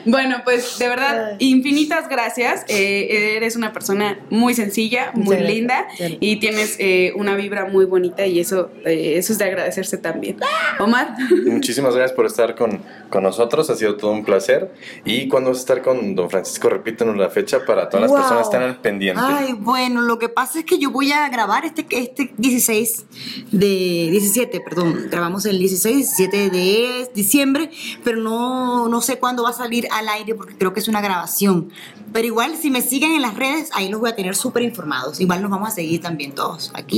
Bueno, 0.05 0.41
pues 0.43 0.77
de 0.77 0.87
verdad, 0.87 1.35
infinitas 1.39 2.07
gracias. 2.07 2.65
Eh, 2.67 3.35
eres 3.37 3.55
una 3.55 3.73
persona 3.73 4.19
muy 4.29 4.53
sencilla, 4.53 5.11
muy 5.13 5.37
linda 5.37 5.87
y 6.19 6.37
tienes 6.37 6.75
eh, 6.79 7.13
una 7.15 7.35
vibra 7.35 7.65
muy 7.65 7.85
bonita 7.85 8.25
y 8.25 8.39
eso, 8.39 8.69
eh, 8.85 9.13
eso 9.17 9.33
es 9.33 9.39
de 9.39 9.45
agradecerse 9.45 9.97
también. 9.97 10.37
Omar. 10.79 11.15
Muchísimas 11.45 11.95
gracias 11.95 12.15
por 12.15 12.25
estar 12.25 12.55
con, 12.55 12.81
con 13.09 13.23
nosotros, 13.23 13.69
ha 13.69 13.75
sido 13.75 13.95
todo 13.95 14.11
un 14.11 14.25
placer. 14.25 14.73
¿Y 15.03 15.27
cuando 15.27 15.49
vas 15.49 15.59
a 15.59 15.61
estar 15.61 15.81
con 15.81 16.15
don 16.15 16.29
Francisco? 16.29 16.69
Repítanos 16.69 17.17
la 17.17 17.29
fecha 17.29 17.65
para 17.65 17.89
todas 17.89 18.09
las 18.09 18.11
personas 18.11 18.37
que 18.49 18.55
están 18.55 18.63
al 18.63 18.81
pendiente. 18.81 19.21
Ay, 19.23 19.53
bueno, 19.53 20.01
lo 20.01 20.19
que 20.19 20.29
pasa 20.29 20.59
es 20.59 20.65
que 20.65 20.77
yo 20.77 20.91
voy 20.91 21.11
a 21.11 21.27
grabar 21.29 21.65
este, 21.65 21.85
este 21.91 22.33
16 22.37 23.05
de 23.51 24.07
17, 24.11 24.61
perdón, 24.61 25.07
grabamos 25.09 25.45
el 25.45 25.57
16, 25.59 25.95
17 25.95 26.49
de 26.49 27.09
diciembre, 27.13 27.69
pero 28.03 28.17
no, 28.17 28.87
no 28.87 29.01
sé 29.01 29.17
cuándo 29.17 29.43
va 29.43 29.49
a 29.49 29.53
salir 29.53 29.87
al 29.91 30.07
aire 30.09 30.35
porque 30.35 30.55
creo 30.57 30.73
que 30.73 30.79
es 30.79 30.87
una 30.87 31.01
grabación. 31.01 31.71
Pero 32.13 32.27
igual, 32.27 32.55
si 32.55 32.69
me 32.69 32.81
siguen 32.81 33.11
en 33.11 33.21
las 33.21 33.35
redes, 33.35 33.69
ahí 33.73 33.89
los 33.89 33.99
voy 33.99 34.09
a 34.09 34.15
tener 34.15 34.35
súper 34.35 34.63
informados. 34.63 35.19
Igual 35.19 35.41
nos 35.41 35.51
vamos 35.51 35.69
a 35.69 35.71
seguir 35.71 36.01
también 36.01 36.33
todos 36.33 36.71
aquí. 36.73 36.94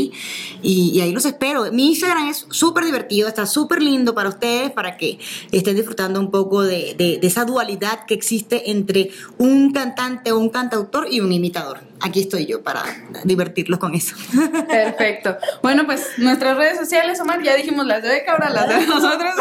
Y, 0.61 0.99
ahí 1.01 1.11
los 1.11 1.25
espero. 1.25 1.71
Mi 1.71 1.89
Instagram 1.89 2.29
es 2.29 2.45
súper 2.49 2.85
divertido, 2.85 3.27
está 3.27 3.45
súper 3.45 3.81
lindo 3.81 4.13
para 4.13 4.29
ustedes, 4.29 4.71
para 4.71 4.97
que 4.97 5.19
estén 5.51 5.75
disfrutando 5.75 6.19
un 6.19 6.31
poco 6.31 6.63
de, 6.63 6.95
de, 6.97 7.19
esa 7.21 7.45
dualidad 7.45 8.05
que 8.05 8.13
existe 8.13 8.71
entre 8.71 9.09
un 9.37 9.71
cantante 9.71 10.31
o 10.31 10.39
un 10.39 10.49
cantautor 10.49 11.07
y 11.09 11.19
un 11.19 11.31
imitador. 11.31 11.79
Aquí 11.99 12.21
estoy 12.21 12.45
yo 12.45 12.61
para 12.61 12.83
divertirlos 13.23 13.79
con 13.79 13.95
eso. 13.95 14.15
Perfecto. 14.67 15.37
Bueno, 15.63 15.85
pues 15.85 16.05
nuestras 16.17 16.55
redes 16.57 16.77
sociales, 16.77 17.19
Omar, 17.19 17.41
ya 17.41 17.55
dijimos 17.55 17.85
las 17.85 18.03
de 18.03 18.09
Beca, 18.09 18.33
ahora 18.33 18.49
las 18.49 18.69
de 18.69 18.85
nosotros. 18.87 19.33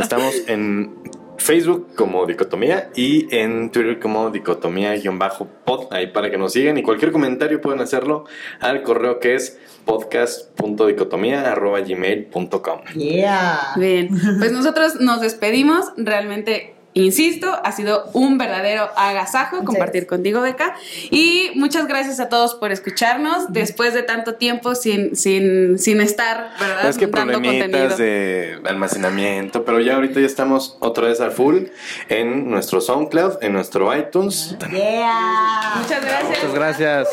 Estamos 0.00 0.34
en 0.46 1.03
Facebook 1.44 1.94
como 1.94 2.24
Dicotomía 2.24 2.88
y 2.96 3.28
en 3.36 3.70
Twitter 3.70 4.00
como 4.00 4.30
Dicotomía-pod, 4.30 5.92
ahí 5.92 6.06
para 6.06 6.30
que 6.30 6.38
nos 6.38 6.54
sigan 6.54 6.78
y 6.78 6.82
cualquier 6.82 7.12
comentario 7.12 7.60
pueden 7.60 7.82
hacerlo 7.82 8.24
al 8.60 8.82
correo 8.82 9.20
que 9.20 9.34
es 9.34 9.58
podcast.dicotomía.gmail.com. 9.84 12.80
Yeah. 12.94 13.74
Bien, 13.76 14.08
pues 14.38 14.52
nosotros 14.52 14.94
nos 15.00 15.20
despedimos, 15.20 15.92
realmente 15.98 16.73
Insisto, 16.94 17.52
ha 17.64 17.72
sido 17.72 18.08
un 18.12 18.38
verdadero 18.38 18.88
agasajo 18.96 19.64
compartir 19.64 20.06
contigo, 20.06 20.40
Beca. 20.40 20.76
Y 21.10 21.50
muchas 21.56 21.88
gracias 21.88 22.20
a 22.20 22.28
todos 22.28 22.54
por 22.54 22.70
escucharnos 22.70 23.52
después 23.52 23.94
de 23.94 24.04
tanto 24.04 24.34
tiempo 24.36 24.76
sin, 24.76 25.16
sin, 25.16 25.78
sin 25.78 26.00
estar, 26.00 26.52
¿verdad? 26.60 26.88
Es 26.88 26.96
que 26.96 27.08
Dando 27.08 27.34
contenido. 27.34 27.96
de 27.96 28.60
almacenamiento, 28.64 29.64
pero 29.64 29.80
ya 29.80 29.96
ahorita 29.96 30.20
ya 30.20 30.26
estamos 30.26 30.76
otra 30.80 31.08
vez 31.08 31.20
al 31.20 31.32
full 31.32 31.64
en 32.08 32.48
nuestro 32.50 32.80
SoundCloud, 32.80 33.42
en 33.42 33.52
nuestro 33.52 33.94
iTunes. 33.96 34.56
Yeah. 34.70 35.74
Muchas 35.76 36.00
gracias. 36.00 36.28
Muchas 36.28 36.54
gracias. 36.54 37.08